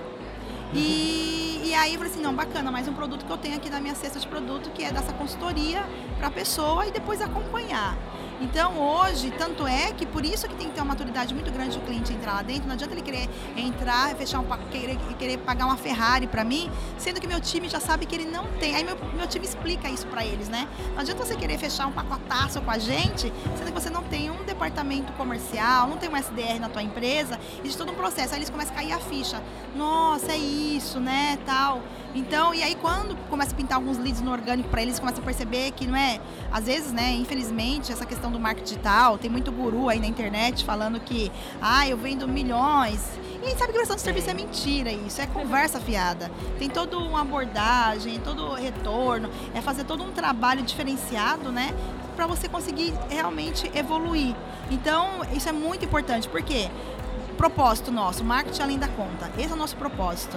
E, 0.75 1.63
e 1.65 1.75
aí 1.75 1.95
eu 1.95 1.99
falei 1.99 2.13
assim, 2.13 2.23
não, 2.23 2.35
bacana, 2.35 2.71
mais 2.71 2.87
um 2.87 2.93
produto 2.93 3.25
que 3.25 3.31
eu 3.31 3.39
tenho 3.39 3.57
aqui 3.57 3.71
na 3.71 3.81
minha 3.81 3.95
cesta 3.95 4.19
de 4.19 4.27
produto, 4.27 4.71
que 4.71 4.85
é 4.85 4.93
dessa 4.93 5.13
consultoria 5.13 5.85
para 6.19 6.29
a 6.29 6.31
pessoa 6.31 6.87
e 6.87 6.91
depois 6.91 7.21
acompanhar. 7.21 7.97
Então 8.41 8.79
hoje, 8.79 9.31
tanto 9.31 9.67
é 9.67 9.93
que 9.93 10.05
por 10.05 10.25
isso 10.25 10.47
que 10.47 10.55
tem 10.55 10.69
que 10.69 10.75
ter 10.75 10.81
uma 10.81 10.89
maturidade 10.89 11.35
muito 11.35 11.51
grande 11.51 11.79
do 11.79 11.85
cliente 11.85 12.13
entrar 12.13 12.35
lá 12.35 12.43
dentro. 12.43 12.67
Não 12.67 12.75
adianta 12.75 12.95
ele 12.95 13.03
querer 13.03 13.29
entrar, 13.57 14.15
fechar 14.17 14.41
um 14.41 14.47
querer, 14.71 14.99
querer 15.19 15.39
pagar 15.39 15.67
uma 15.67 15.77
Ferrari 15.77 16.27
para 16.27 16.45
mim, 16.45 16.71
sendo 16.99 17.21
que 17.21 17.27
meu 17.27 17.41
time 17.41 17.69
já 17.69 17.81
sabe 17.81 18.05
que 18.05 18.15
ele 18.15 18.27
não 18.27 18.47
tem. 18.59 18.75
Aí 18.75 18.85
meu, 18.85 18.97
meu 19.15 19.27
time 19.27 19.45
explica 19.45 19.89
isso 19.89 20.07
para 20.07 20.25
eles, 20.25 20.49
né? 20.49 20.69
Não 20.93 21.01
adianta 21.01 21.25
você 21.25 21.35
querer 21.35 21.59
fechar 21.59 21.87
um 21.87 21.93
pacotaço 21.93 22.61
com 22.61 22.71
a 22.71 22.79
gente, 22.79 23.33
sendo 23.57 23.73
que 23.73 23.81
você 23.81 23.91
não 23.91 24.03
tem 24.03 24.31
um 24.31 24.45
departamento 24.45 25.13
comercial, 25.15 25.89
não 25.89 25.97
tem 25.97 26.09
um 26.09 26.17
SDR 26.17 26.61
na 26.61 26.69
tua 26.69 26.83
empresa, 26.83 27.39
existe 27.61 27.79
todo 27.79 27.93
um 27.93 27.95
processo. 27.95 28.35
Aí 28.35 28.39
eles 28.39 28.51
começam 28.51 28.75
a 28.75 28.77
cair 28.77 28.93
a 28.93 28.99
ficha. 28.99 29.43
Nossa, 29.75 30.33
é 30.33 30.39
isso, 30.39 31.01
né, 31.01 31.39
tal. 31.47 31.83
Então, 32.17 32.55
e 32.55 32.63
aí 32.63 32.75
quando 32.75 33.15
começa 33.29 33.53
a 33.53 33.55
pintar 33.55 33.77
alguns 33.77 33.99
leads 33.99 34.23
no 34.23 34.33
orgânico 34.33 34.71
para 34.71 34.81
eles, 34.81 34.99
começa 34.99 35.21
a 35.21 35.23
perceber 35.23 35.71
que 35.73 35.87
não 35.87 35.95
é, 35.95 36.19
às 36.51 36.65
vezes, 36.65 36.91
né, 36.91 37.13
infelizmente, 37.13 37.93
essa 37.93 38.07
questão 38.07 38.33
do 38.33 38.41
marketing 38.41 38.65
digital, 38.65 39.19
tem 39.19 39.31
muito 39.31 39.53
guru 39.53 39.91
aí 39.91 40.01
na 40.01 40.07
internet 40.07 40.65
falando 40.65 40.99
que, 40.99 41.31
ah, 41.61 41.87
eu 41.87 41.99
vendo 41.99 42.27
milhões. 42.27 43.03
E 43.45 43.51
sabe 43.51 43.67
que 43.67 43.73
prestação 43.73 43.97
de 43.97 44.03
serviço 44.03 44.31
é 44.31 44.35
mentira 44.35 44.91
isso, 44.91 45.21
é 45.21 45.27
conversa 45.27 45.79
fiada. 45.79 46.31
Tem 46.59 46.71
toda 46.71 46.97
uma 46.97 47.21
abordagem, 47.21 48.19
todo 48.21 48.55
retorno, 48.55 49.29
é 49.55 49.61
fazer 49.61 49.85
todo 49.85 50.03
um 50.03 50.11
trabalho 50.11 50.63
diferenciado, 50.63 51.53
né, 51.53 51.75
para 52.17 52.27
você 52.27 52.49
conseguir 52.49 52.95
realmente 53.11 53.71
evoluir. 53.75 54.35
Então, 54.71 55.21
isso 55.35 55.51
é 55.51 55.53
muito 55.53 55.85
importante, 55.85 56.31
porque 56.31 56.71
propósito 57.37 57.93
nosso, 57.93 58.25
marketing 58.25 58.63
além 58.63 58.79
da 58.79 58.89
conta. 58.89 59.31
Esse 59.39 59.51
é 59.51 59.55
o 59.55 59.57
nosso 59.57 59.77
propósito. 59.77 60.37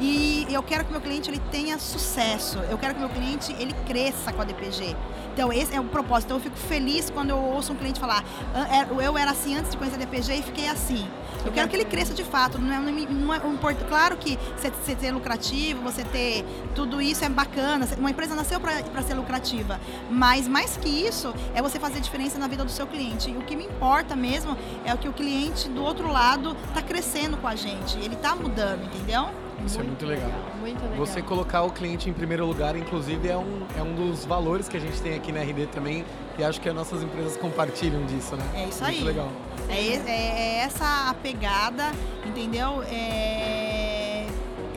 E 0.00 0.46
eu 0.50 0.62
quero 0.62 0.84
que 0.84 0.92
meu 0.92 1.00
cliente 1.00 1.30
ele 1.30 1.40
tenha 1.50 1.78
sucesso. 1.78 2.58
Eu 2.70 2.76
quero 2.76 2.94
que 2.94 3.00
meu 3.00 3.08
cliente 3.08 3.54
ele 3.58 3.72
cresça 3.86 4.32
com 4.32 4.42
a 4.42 4.44
DPG. 4.44 4.96
Então 5.32 5.52
esse 5.52 5.74
é 5.74 5.80
o 5.80 5.84
propósito. 5.84 6.26
Então 6.26 6.36
eu 6.36 6.42
fico 6.42 6.56
feliz 6.56 7.08
quando 7.10 7.30
eu 7.30 7.38
ouço 7.38 7.72
um 7.72 7.76
cliente 7.76 7.98
falar: 7.98 8.24
é, 8.54 9.04
eu 9.04 9.16
era 9.16 9.30
assim 9.30 9.56
antes 9.56 9.70
de 9.70 9.76
conhecer 9.76 9.96
a 9.96 9.98
DPG 9.98 10.34
e 10.34 10.42
fiquei 10.42 10.68
assim. 10.68 11.08
Eu 11.44 11.50
quero 11.50 11.68
que 11.68 11.74
ele 11.74 11.84
cresça 11.84 12.14
de 12.14 12.22
fato. 12.22 12.58
Não 12.58 12.72
é, 12.72 12.78
não 12.80 13.34
é 13.34 13.38
um, 13.38 13.58
claro 13.88 14.16
que 14.16 14.38
você 14.56 14.94
ter 14.94 15.10
lucrativo, 15.10 15.82
você 15.82 16.04
ter 16.04 16.44
tudo 16.74 17.00
isso 17.02 17.24
é 17.24 17.28
bacana. 17.28 17.88
Uma 17.98 18.10
empresa 18.10 18.34
nasceu 18.34 18.60
para 18.60 19.02
ser 19.02 19.14
lucrativa. 19.14 19.80
Mas 20.10 20.46
mais 20.46 20.76
que 20.76 20.88
isso, 20.88 21.34
é 21.54 21.60
você 21.60 21.78
fazer 21.78 22.00
diferença 22.00 22.38
na 22.38 22.46
vida 22.46 22.64
do 22.64 22.70
seu 22.70 22.86
cliente. 22.86 23.30
E 23.30 23.36
o 23.36 23.42
que 23.42 23.56
me 23.56 23.64
importa 23.64 24.14
mesmo 24.14 24.56
é 24.84 24.94
o 24.94 24.98
que 24.98 25.08
o 25.08 25.12
cliente 25.12 25.68
do 25.68 25.82
outro 25.82 26.10
lado 26.10 26.31
está 26.34 26.82
crescendo 26.82 27.36
com 27.36 27.46
a 27.46 27.54
gente. 27.54 27.98
Ele 27.98 28.14
está 28.14 28.34
mudando, 28.34 28.84
entendeu? 28.84 29.28
Isso 29.64 29.80
é 29.80 29.82
muito 29.82 30.04
legal. 30.04 30.26
legal. 30.26 30.42
Muito 30.60 30.82
legal. 30.82 30.96
Você 30.98 31.22
colocar 31.22 31.62
o 31.62 31.70
cliente 31.70 32.10
em 32.10 32.12
primeiro 32.12 32.44
lugar, 32.46 32.76
inclusive, 32.76 33.28
é 33.28 33.36
um, 33.36 33.62
é 33.76 33.82
um 33.82 33.94
dos 33.94 34.24
valores 34.24 34.68
que 34.68 34.76
a 34.76 34.80
gente 34.80 35.00
tem 35.00 35.14
aqui 35.14 35.30
na 35.30 35.40
RD 35.40 35.66
também. 35.66 36.04
E 36.38 36.42
acho 36.42 36.60
que 36.60 36.68
as 36.68 36.74
nossas 36.74 37.02
empresas 37.02 37.36
compartilham 37.36 38.04
disso, 38.06 38.36
né? 38.36 38.44
É 38.54 38.64
isso 38.68 38.84
aí. 38.84 38.96
Muito 38.96 39.06
legal. 39.06 39.30
É, 39.68 39.74
é, 39.74 40.10
é 40.10 40.58
essa 40.64 41.10
a 41.10 41.14
pegada, 41.14 41.92
entendeu? 42.26 42.82
É, 42.84 43.61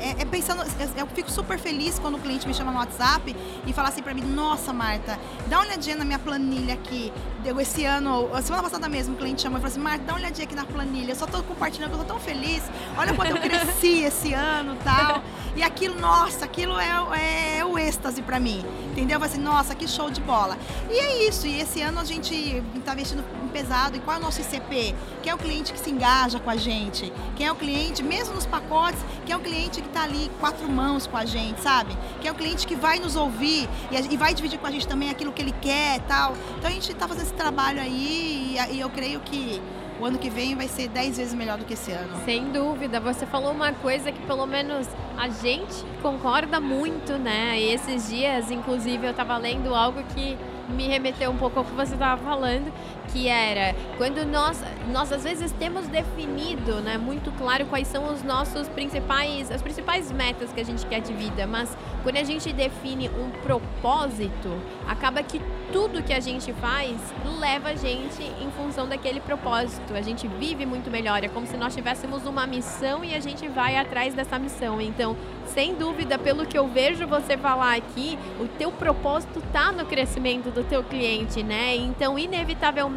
é, 0.05 0.21
é, 0.21 0.25
pensando, 0.25 0.63
eu 0.95 1.07
fico 1.07 1.31
super 1.31 1.57
feliz 1.57 1.97
quando 1.97 2.15
o 2.15 2.19
cliente 2.19 2.47
me 2.47 2.53
chama 2.53 2.71
no 2.71 2.77
WhatsApp 2.77 3.35
e 3.65 3.73
fala 3.73 3.89
assim 3.89 4.03
para 4.03 4.13
mim: 4.13 4.21
Nossa, 4.21 4.71
Marta, 4.71 5.19
dá 5.47 5.57
uma 5.57 5.65
olhadinha 5.65 5.95
na 5.95 6.05
minha 6.05 6.19
planilha 6.19 6.75
aqui. 6.75 7.11
Deu 7.43 7.59
esse 7.59 7.85
ano, 7.85 8.29
a 8.31 8.41
semana 8.41 8.61
passada 8.61 8.87
mesmo, 8.87 9.15
o 9.15 9.17
cliente 9.17 9.41
chamou 9.41 9.57
e 9.57 9.61
falou 9.61 9.71
assim: 9.71 9.81
Marta, 9.81 10.05
dá 10.05 10.13
uma 10.13 10.19
olhadinha 10.19 10.45
aqui 10.45 10.55
na 10.55 10.65
planilha. 10.65 11.11
Eu 11.11 11.15
só 11.15 11.25
tô 11.25 11.41
compartilhando, 11.41 11.93
eu 11.93 11.97
tô 11.97 12.03
tão 12.03 12.19
feliz. 12.19 12.61
Olha 12.95 13.15
quanto 13.15 13.31
eu 13.31 13.37
cresci 13.37 14.03
esse 14.05 14.31
ano 14.33 14.77
tal. 14.83 15.23
E 15.55 15.63
aquilo, 15.63 15.99
nossa, 15.99 16.45
aquilo 16.45 16.77
é, 16.79 16.89
é, 17.17 17.57
é 17.59 17.65
o 17.65 17.79
êxtase 17.79 18.21
para 18.21 18.39
mim. 18.39 18.63
Entendeu? 18.91 19.19
Vai 19.19 19.27
assim, 19.27 19.39
nossa, 19.41 19.73
que 19.73 19.87
show 19.87 20.11
de 20.11 20.21
bola. 20.21 20.55
E 20.89 20.99
é 20.99 21.27
isso. 21.27 21.47
E 21.47 21.59
esse 21.59 21.81
ano 21.81 21.99
a 21.99 22.05
gente 22.05 22.63
está 22.75 22.93
investindo 22.93 23.23
pesado. 23.55 23.95
E 23.95 23.99
qual 24.01 24.17
é 24.17 24.19
o 24.19 24.21
nosso 24.21 24.41
ICP? 24.41 24.93
Quem 25.23 25.31
é 25.31 25.33
o 25.33 25.37
cliente 25.37 25.71
que 25.71 25.79
se 25.79 25.89
engaja 25.89 26.39
com 26.41 26.49
a 26.49 26.57
gente? 26.57 27.13
Quem 27.37 27.47
é 27.47 27.51
o 27.51 27.55
cliente, 27.55 28.03
mesmo 28.03 28.35
nos 28.35 28.45
pacotes, 28.45 28.99
quem 29.25 29.33
é 29.33 29.37
o 29.37 29.39
cliente 29.39 29.81
que 29.81 29.87
está 29.87 30.03
ali 30.03 30.29
quatro 30.41 30.69
mãos 30.69 31.07
com 31.07 31.15
a 31.15 31.23
gente, 31.23 31.61
sabe? 31.61 31.95
Quem 32.19 32.27
é 32.27 32.31
o 32.31 32.35
cliente 32.35 32.67
que 32.67 32.75
vai 32.75 32.99
nos 32.99 33.15
ouvir 33.15 33.69
e, 33.89 34.13
e 34.13 34.17
vai 34.17 34.33
dividir 34.33 34.59
com 34.59 34.67
a 34.67 34.71
gente 34.71 34.87
também 34.87 35.09
aquilo 35.09 35.31
que 35.31 35.41
ele 35.41 35.55
quer 35.61 35.97
e 35.97 36.01
tal. 36.01 36.33
Então 36.57 36.69
a 36.69 36.73
gente 36.73 36.91
está 36.91 37.07
fazendo 37.07 37.27
esse 37.27 37.33
trabalho 37.33 37.79
aí 37.79 38.57
e, 38.57 38.75
e 38.75 38.79
eu 38.81 38.89
creio 38.89 39.21
que 39.21 39.61
o 39.99 40.05
ano 40.05 40.17
que 40.17 40.29
vem 40.29 40.55
vai 40.55 40.67
ser 40.67 40.89
10 40.89 41.17
vezes 41.17 41.33
melhor 41.33 41.57
do 41.57 41.63
que 41.63 41.73
esse 41.73 41.91
ano. 41.91 42.25
Sem 42.25 42.51
dúvida. 42.51 42.99
Você 42.99 43.25
falou 43.25 43.51
uma 43.51 43.71
coisa 43.71 44.11
que 44.11 44.21
pelo 44.23 44.45
menos 44.45 44.87
a 45.17 45.29
gente 45.29 45.85
concorda 46.01 46.59
muito, 46.59 47.13
né? 47.13 47.57
E 47.57 47.71
esses 47.71 48.09
dias, 48.09 48.51
inclusive, 48.51 49.07
eu 49.07 49.11
estava 49.11 49.37
lendo 49.37 49.73
algo 49.73 50.03
que 50.13 50.37
me 50.69 50.87
remeteu 50.87 51.31
um 51.31 51.37
pouco 51.37 51.59
ao 51.59 51.65
que 51.65 51.71
você 51.71 51.93
estava 51.93 52.21
falando, 52.21 52.71
que 53.11 53.27
era 53.27 53.75
quando 53.97 54.25
nós, 54.25 54.61
nós 54.91 55.11
às 55.11 55.23
vezes 55.23 55.51
temos 55.53 55.87
definido, 55.87 56.81
né, 56.81 56.97
muito 56.97 57.31
claro 57.33 57.65
quais 57.65 57.87
são 57.87 58.13
os 58.13 58.23
nossos 58.23 58.67
principais, 58.69 59.51
as 59.51 59.61
principais 59.61 60.11
metas 60.11 60.51
que 60.51 60.59
a 60.59 60.65
gente 60.65 60.85
quer 60.85 61.01
de 61.01 61.13
vida, 61.13 61.47
mas 61.47 61.75
quando 62.03 62.17
a 62.17 62.23
gente 62.23 62.51
define 62.53 63.09
um 63.09 63.29
propósito, 63.41 64.49
acaba 64.87 65.23
que 65.23 65.41
tudo 65.71 66.03
que 66.03 66.13
a 66.13 66.19
gente 66.19 66.53
faz 66.53 66.95
leva 67.39 67.69
a 67.69 67.75
gente 67.75 68.23
em 68.41 68.49
função 68.51 68.87
daquele 68.87 69.19
propósito. 69.19 69.93
A 69.93 70.01
gente 70.01 70.27
vive 70.27 70.65
muito 70.65 70.89
melhor, 70.89 71.23
é 71.23 71.27
como 71.27 71.45
se 71.45 71.57
nós 71.57 71.73
tivéssemos 71.73 72.25
uma 72.25 72.45
missão 72.45 73.03
e 73.03 73.13
a 73.13 73.19
gente 73.19 73.47
vai 73.47 73.75
atrás 73.75 74.13
dessa 74.13 74.37
missão. 74.39 74.79
Então, 74.79 75.17
sem 75.47 75.75
dúvida, 75.75 76.17
pelo 76.17 76.45
que 76.45 76.57
eu 76.57 76.67
vejo 76.67 77.07
você 77.07 77.37
falar 77.37 77.75
aqui, 77.75 78.17
o 78.39 78.47
teu 78.47 78.71
propósito 78.71 79.39
está 79.39 79.71
no 79.71 79.85
crescimento 79.85 80.51
do 80.51 80.63
teu 80.63 80.83
cliente, 80.83 81.43
né? 81.43 81.75
Então, 81.75 82.17
inevitavelmente, 82.17 82.94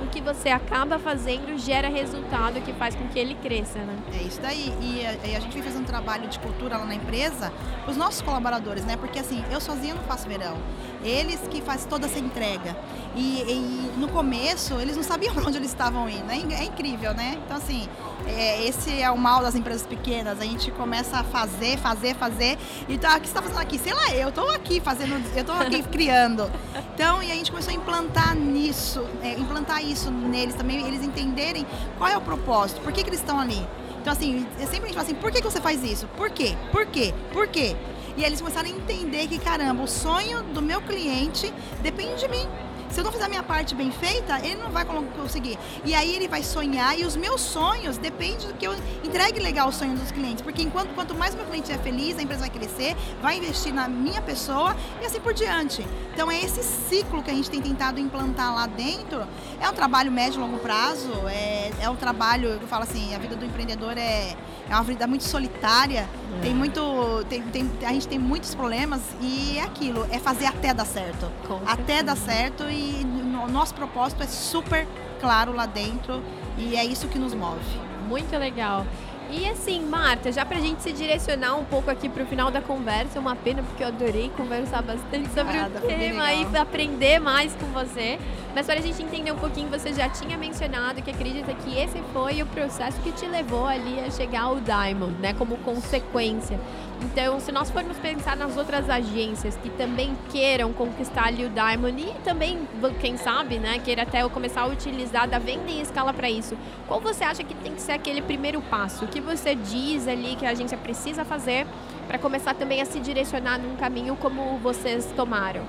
o 0.00 0.06
que 0.06 0.20
você 0.20 0.48
acaba 0.48 0.98
fazendo 0.98 1.58
gera 1.58 1.88
resultado 1.88 2.60
que 2.62 2.72
faz 2.72 2.94
com 2.94 3.06
que 3.08 3.18
ele 3.18 3.34
cresça, 3.34 3.78
né? 3.80 3.96
É 4.14 4.22
isso 4.22 4.40
daí. 4.40 4.72
E 4.80 5.06
a, 5.06 5.28
e 5.28 5.36
a 5.36 5.40
gente 5.40 5.52
vem 5.52 5.62
fazendo 5.62 5.82
um 5.82 5.86
trabalho 5.86 6.28
de 6.28 6.38
cultura 6.38 6.78
lá 6.78 6.86
na 6.86 6.94
empresa, 6.94 7.52
os 7.86 7.96
nossos 7.96 8.22
colaboradores, 8.22 8.84
né? 8.84 8.96
Porque 8.96 9.18
assim, 9.18 9.44
eu 9.50 9.60
sozinha 9.60 9.94
não 9.94 10.02
faço 10.04 10.26
verão. 10.26 10.56
Eles 11.04 11.40
que 11.50 11.60
fazem 11.60 11.88
toda 11.88 12.06
essa 12.06 12.18
entrega. 12.18 12.76
E, 13.14 13.42
e 13.42 13.92
no 13.98 14.08
começo, 14.08 14.74
eles 14.80 14.96
não 14.96 15.02
sabiam 15.02 15.34
para 15.34 15.44
onde 15.46 15.58
eles 15.58 15.70
estavam 15.70 16.08
indo. 16.08 16.30
É, 16.30 16.36
é 16.36 16.64
incrível, 16.64 17.12
né? 17.14 17.38
Então, 17.44 17.56
assim, 17.56 17.88
é, 18.26 18.66
esse 18.66 19.00
é 19.00 19.10
o 19.10 19.18
mal 19.18 19.42
das 19.42 19.54
empresas 19.54 19.86
pequenas. 19.86 20.40
A 20.40 20.44
gente 20.44 20.70
começa 20.70 21.18
a 21.18 21.24
fazer, 21.24 21.78
fazer, 21.78 22.14
fazer. 22.16 22.58
E 22.88 22.98
tá, 22.98 23.16
o 23.16 23.20
que 23.20 23.26
você 23.26 23.32
está 23.32 23.42
fazendo 23.42 23.60
aqui? 23.60 23.78
Sei 23.78 23.92
lá, 23.92 24.14
eu 24.14 24.30
estou 24.30 24.50
aqui 24.50 24.80
fazendo, 24.80 25.14
eu 25.34 25.40
estou 25.40 25.54
aqui 25.54 25.82
criando. 25.90 26.50
Então, 26.94 27.22
e 27.22 27.30
a 27.30 27.34
gente 27.34 27.50
começou 27.50 27.72
a 27.72 27.76
implantar 27.76 28.34
nisso, 28.34 29.06
implantar 29.34 29.84
isso 29.84 30.10
neles 30.10 30.54
também, 30.54 30.86
eles 30.86 31.02
entenderem 31.02 31.66
qual 31.98 32.10
é 32.10 32.16
o 32.16 32.20
propósito, 32.20 32.80
por 32.80 32.92
que, 32.92 33.02
que 33.02 33.08
eles 33.08 33.20
estão 33.20 33.38
ali. 33.38 33.66
Então, 34.00 34.12
assim, 34.12 34.46
é 34.60 34.66
sempre 34.66 34.84
a 34.84 34.86
gente 34.86 34.94
fala 34.94 35.02
assim, 35.02 35.14
por 35.14 35.32
que, 35.32 35.40
que 35.40 35.50
você 35.50 35.60
faz 35.60 35.82
isso? 35.82 36.06
Por 36.16 36.30
quê? 36.30 36.54
Por 36.70 36.86
quê? 36.86 37.12
Por 37.32 37.48
quê? 37.48 37.74
E 38.16 38.24
eles 38.24 38.40
começaram 38.40 38.68
a 38.68 38.72
entender 38.72 39.26
que, 39.26 39.38
caramba, 39.38 39.82
o 39.82 39.88
sonho 39.88 40.42
do 40.42 40.62
meu 40.62 40.80
cliente 40.80 41.52
depende 41.82 42.20
de 42.20 42.28
mim. 42.28 42.46
Se 42.90 43.00
eu 43.00 43.04
não 43.04 43.12
fizer 43.12 43.24
a 43.24 43.28
minha 43.28 43.42
parte 43.42 43.74
bem 43.74 43.90
feita, 43.90 44.38
ele 44.38 44.56
não 44.56 44.70
vai 44.70 44.84
conseguir. 44.84 45.58
E 45.84 45.94
aí 45.94 46.14
ele 46.14 46.28
vai 46.28 46.42
sonhar 46.42 46.98
e 46.98 47.04
os 47.04 47.16
meus 47.16 47.40
sonhos 47.40 47.98
dependem 47.98 48.48
do 48.48 48.54
que 48.54 48.66
eu 48.66 48.74
entregue 49.04 49.40
legal 49.40 49.68
os 49.68 49.76
sonhos 49.76 50.00
dos 50.00 50.10
clientes. 50.10 50.42
Porque 50.42 50.62
enquanto 50.62 50.94
quanto 50.94 51.14
mais 51.14 51.34
meu 51.34 51.44
cliente 51.44 51.70
é 51.72 51.78
feliz, 51.78 52.18
a 52.18 52.22
empresa 52.22 52.40
vai 52.40 52.50
crescer, 52.50 52.96
vai 53.20 53.38
investir 53.38 53.72
na 53.72 53.88
minha 53.88 54.22
pessoa 54.22 54.76
e 55.00 55.04
assim 55.04 55.20
por 55.20 55.34
diante. 55.34 55.86
Então 56.12 56.30
é 56.30 56.40
esse 56.42 56.62
ciclo 56.62 57.22
que 57.22 57.30
a 57.30 57.34
gente 57.34 57.50
tem 57.50 57.60
tentado 57.60 58.00
implantar 58.00 58.54
lá 58.54 58.66
dentro. 58.66 59.26
É 59.60 59.68
um 59.68 59.74
trabalho 59.74 60.10
médio 60.10 60.38
e 60.38 60.40
longo 60.40 60.58
prazo, 60.58 61.10
é, 61.28 61.70
é 61.80 61.90
um 61.90 61.96
trabalho, 61.96 62.48
eu 62.48 62.68
falo 62.68 62.84
assim, 62.84 63.14
a 63.14 63.18
vida 63.18 63.36
do 63.36 63.44
empreendedor 63.44 63.96
é, 63.98 64.36
é 64.68 64.74
uma 64.74 64.82
vida 64.82 65.06
muito 65.06 65.24
solitária, 65.24 66.08
é. 66.38 66.40
tem 66.42 66.54
muito. 66.54 67.24
Tem, 67.28 67.42
tem, 67.42 67.70
a 67.84 67.92
gente 67.92 68.08
tem 68.08 68.18
muitos 68.18 68.54
problemas 68.54 69.00
e 69.20 69.58
é 69.58 69.62
aquilo, 69.62 70.06
é 70.10 70.18
fazer 70.18 70.46
até 70.46 70.74
dar 70.74 70.84
certo. 70.84 71.30
Com 71.46 71.56
até 71.66 71.98
certeza. 71.98 72.02
dar 72.04 72.16
certo 72.16 72.64
e 72.64 73.06
o 73.44 73.50
nosso 73.50 73.74
propósito 73.74 74.22
é 74.22 74.26
super 74.26 74.86
claro 75.20 75.52
lá 75.52 75.66
dentro 75.66 76.22
e 76.58 76.76
é 76.76 76.84
isso 76.84 77.08
que 77.08 77.18
nos 77.18 77.34
move. 77.34 77.60
Muito 78.08 78.36
legal. 78.36 78.84
E 79.28 79.48
assim, 79.48 79.84
Marta, 79.84 80.30
já 80.30 80.44
pra 80.44 80.60
gente 80.60 80.82
se 80.82 80.92
direcionar 80.92 81.56
um 81.56 81.64
pouco 81.64 81.90
aqui 81.90 82.08
pro 82.08 82.24
final 82.26 82.50
da 82.50 82.60
conversa, 82.60 83.18
é 83.18 83.20
uma 83.20 83.34
pena 83.34 83.62
porque 83.62 83.82
eu 83.82 83.88
adorei 83.88 84.30
conversar 84.36 84.82
bastante 84.82 85.28
sobre 85.30 85.58
o 85.58 85.86
tema 85.86 86.32
e 86.32 86.56
aprender 86.56 87.18
mais 87.18 87.52
com 87.54 87.66
você. 87.66 88.18
Mas 88.56 88.64
para 88.64 88.76
a 88.76 88.80
gente 88.80 89.02
entender 89.02 89.30
um 89.30 89.36
pouquinho, 89.36 89.68
você 89.68 89.92
já 89.92 90.08
tinha 90.08 90.38
mencionado 90.38 91.02
que 91.02 91.10
acredita 91.10 91.52
que 91.52 91.78
esse 91.78 92.00
foi 92.14 92.40
o 92.40 92.46
processo 92.46 92.98
que 93.02 93.12
te 93.12 93.26
levou 93.26 93.66
ali 93.66 94.00
a 94.00 94.10
chegar 94.10 94.44
ao 94.44 94.58
Diamond, 94.58 95.12
né, 95.20 95.34
como 95.34 95.58
consequência. 95.58 96.58
Então, 97.02 97.38
se 97.38 97.52
nós 97.52 97.70
formos 97.70 97.98
pensar 97.98 98.34
nas 98.34 98.56
outras 98.56 98.88
agências 98.88 99.54
que 99.56 99.68
também 99.68 100.16
queiram 100.30 100.72
conquistar 100.72 101.26
ali 101.26 101.44
o 101.44 101.50
Diamond 101.50 102.00
e 102.00 102.14
também, 102.24 102.66
quem 102.98 103.18
sabe, 103.18 103.58
né, 103.58 103.78
queira 103.78 104.04
até 104.04 104.26
começar 104.26 104.62
a 104.62 104.68
utilizar 104.68 105.28
da 105.28 105.38
venda 105.38 105.70
em 105.70 105.82
escala 105.82 106.14
para 106.14 106.30
isso, 106.30 106.56
qual 106.88 106.98
você 106.98 107.24
acha 107.24 107.44
que 107.44 107.52
tem 107.56 107.74
que 107.74 107.82
ser 107.82 107.92
aquele 107.92 108.22
primeiro 108.22 108.62
passo? 108.62 109.04
O 109.04 109.08
que 109.08 109.20
você 109.20 109.54
diz 109.54 110.08
ali 110.08 110.34
que 110.34 110.46
a 110.46 110.52
agência 110.52 110.78
precisa 110.78 111.26
fazer 111.26 111.66
para 112.06 112.18
começar 112.18 112.54
também 112.54 112.80
a 112.80 112.86
se 112.86 113.00
direcionar 113.00 113.58
num 113.58 113.76
caminho 113.76 114.16
como 114.16 114.56
vocês 114.60 115.12
tomaram? 115.14 115.60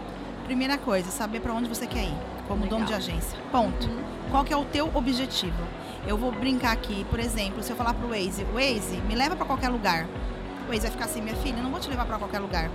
Primeira 0.45 0.77
coisa, 0.77 1.11
saber 1.11 1.41
para 1.41 1.51
onde 1.51 1.67
você 1.67 1.85
quer 1.85 2.05
ir, 2.05 2.36
como 2.47 2.63
Legal. 2.63 2.79
dono 2.79 2.87
de 2.87 2.93
agência. 2.93 3.37
Ponto. 3.51 3.87
Uhum. 3.87 4.03
Qual 4.31 4.43
que 4.43 4.53
é 4.53 4.57
o 4.57 4.65
teu 4.65 4.89
objetivo? 4.93 5.63
Eu 6.05 6.17
vou 6.17 6.31
brincar 6.31 6.71
aqui, 6.71 7.05
por 7.09 7.19
exemplo, 7.19 7.61
se 7.63 7.71
eu 7.71 7.75
falar 7.75 7.93
pro 7.93 8.09
Waze, 8.09 8.45
Waze, 8.53 9.01
me 9.07 9.15
leva 9.15 9.35
para 9.35 9.45
qualquer 9.45 9.69
lugar 9.69 10.07
o 10.67 10.69
Waze 10.69 10.81
vai 10.81 10.91
ficar 10.91 11.05
assim, 11.05 11.21
minha 11.21 11.35
filha, 11.37 11.61
não 11.63 11.71
vou 11.71 11.79
te 11.79 11.89
levar 11.89 12.05
para 12.05 12.17
qualquer 12.17 12.39
lugar. 12.39 12.69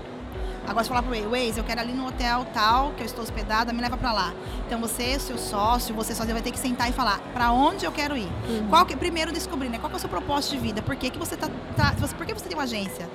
Agora, 0.66 0.85
se 0.85 0.88
falar 0.88 1.02
pro 1.02 1.12
Waze, 1.30 1.58
eu 1.58 1.64
quero 1.64 1.80
ali 1.80 1.92
no 1.92 2.06
hotel 2.06 2.46
tal, 2.54 2.92
que 2.92 3.02
eu 3.02 3.06
estou 3.06 3.22
hospedada, 3.22 3.72
me 3.72 3.82
leva 3.82 3.96
para 3.96 4.12
lá. 4.12 4.32
Então, 4.66 4.80
você, 4.80 5.18
seu 5.18 5.37
sócio, 5.37 5.94
você 5.94 6.14
sozinho 6.14 6.35
vai 6.35 6.42
ter 6.42 6.52
que 6.52 6.58
sentar 6.58 6.88
e 6.88 6.92
falar 6.92 7.18
para 7.32 7.50
onde 7.52 7.85
eu 7.85 7.92
quero 7.92 8.16
ir. 8.16 8.30
Uhum. 8.48 8.68
Qual 8.68 8.87
que, 8.87 8.96
primeiro 8.96 9.32
descobrir, 9.32 9.68
né? 9.68 9.78
Qual 9.78 9.90
que 9.90 9.96
é 9.96 9.98
o 9.98 10.00
seu 10.00 10.08
propósito 10.08 10.52
de 10.52 10.58
vida? 10.58 10.80
Por 10.80 10.94
que, 10.94 11.11
que 11.11 11.18
você 11.18 11.37
tá, 11.37 11.48
tá 11.76 11.94
por 12.16 12.24
que 12.24 12.32
você 12.32 12.48
tem 12.48 12.56
uma 12.56 12.62
agência? 12.62 13.11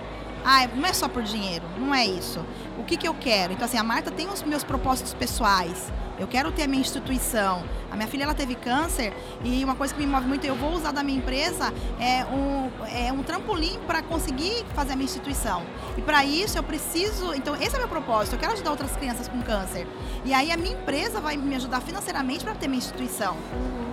Ah, 0.46 0.68
não 0.76 0.86
é 0.88 0.94
só 0.94 1.08
por 1.08 1.24
dinheiro, 1.24 1.66
não 1.80 1.96
é 1.96 2.06
isso. 2.06 2.46
O 2.78 2.84
que, 2.84 2.98
que 2.98 3.08
eu 3.08 3.14
quero? 3.14 3.54
Então, 3.54 3.66
assim, 3.66 3.78
a 3.78 3.84
Marta 3.84 4.12
tem 4.12 4.28
os 4.28 4.44
meus 4.44 4.64
propósitos 4.64 5.14
pessoais. 5.14 5.92
Eu 6.20 6.28
quero 6.28 6.52
ter 6.52 6.64
a 6.64 6.68
minha 6.68 6.82
instituição. 6.82 7.64
A 7.92 7.96
minha 7.96 8.08
filha 8.08 8.24
ela 8.24 8.34
teve 8.34 8.56
câncer 8.56 9.14
e 9.44 9.64
uma 9.64 9.76
coisa 9.76 9.94
que 9.94 10.00
me 10.00 10.08
move 10.08 10.28
muito, 10.28 10.46
eu 10.46 10.56
vou 10.56 10.74
usar 10.74 10.92
da 10.92 11.04
minha 11.04 11.18
empresa 11.18 11.74
é 12.00 12.26
um, 12.26 12.70
é 12.88 13.12
um 13.12 13.24
trampolim 13.24 13.80
para 13.86 14.02
conseguir 14.02 14.66
fazer 14.74 14.94
a 14.94 14.96
minha 14.96 15.06
instituição. 15.06 15.64
E 15.98 16.02
para 16.02 16.26
isso 16.26 16.58
eu 16.58 16.64
preciso, 16.64 17.34
então 17.34 17.56
esse 17.56 17.76
é 17.76 17.80
meu 17.80 17.88
propósito. 17.88 18.34
Eu 18.34 18.40
quero 18.40 18.54
ajudar 18.54 18.72
outras 18.72 18.96
crianças 18.96 19.28
com 19.28 19.42
câncer. 19.42 19.88
E 20.26 20.34
aí 20.34 20.52
a 20.52 20.58
minha 20.58 20.74
empresa 20.74 21.20
vai 21.20 21.38
me 21.38 21.56
ajudar 21.56 21.82
financeiramente 21.82 22.44
para 22.44 22.56
ter 22.56 22.68
minha 22.68 22.80
instituição. 22.80 23.38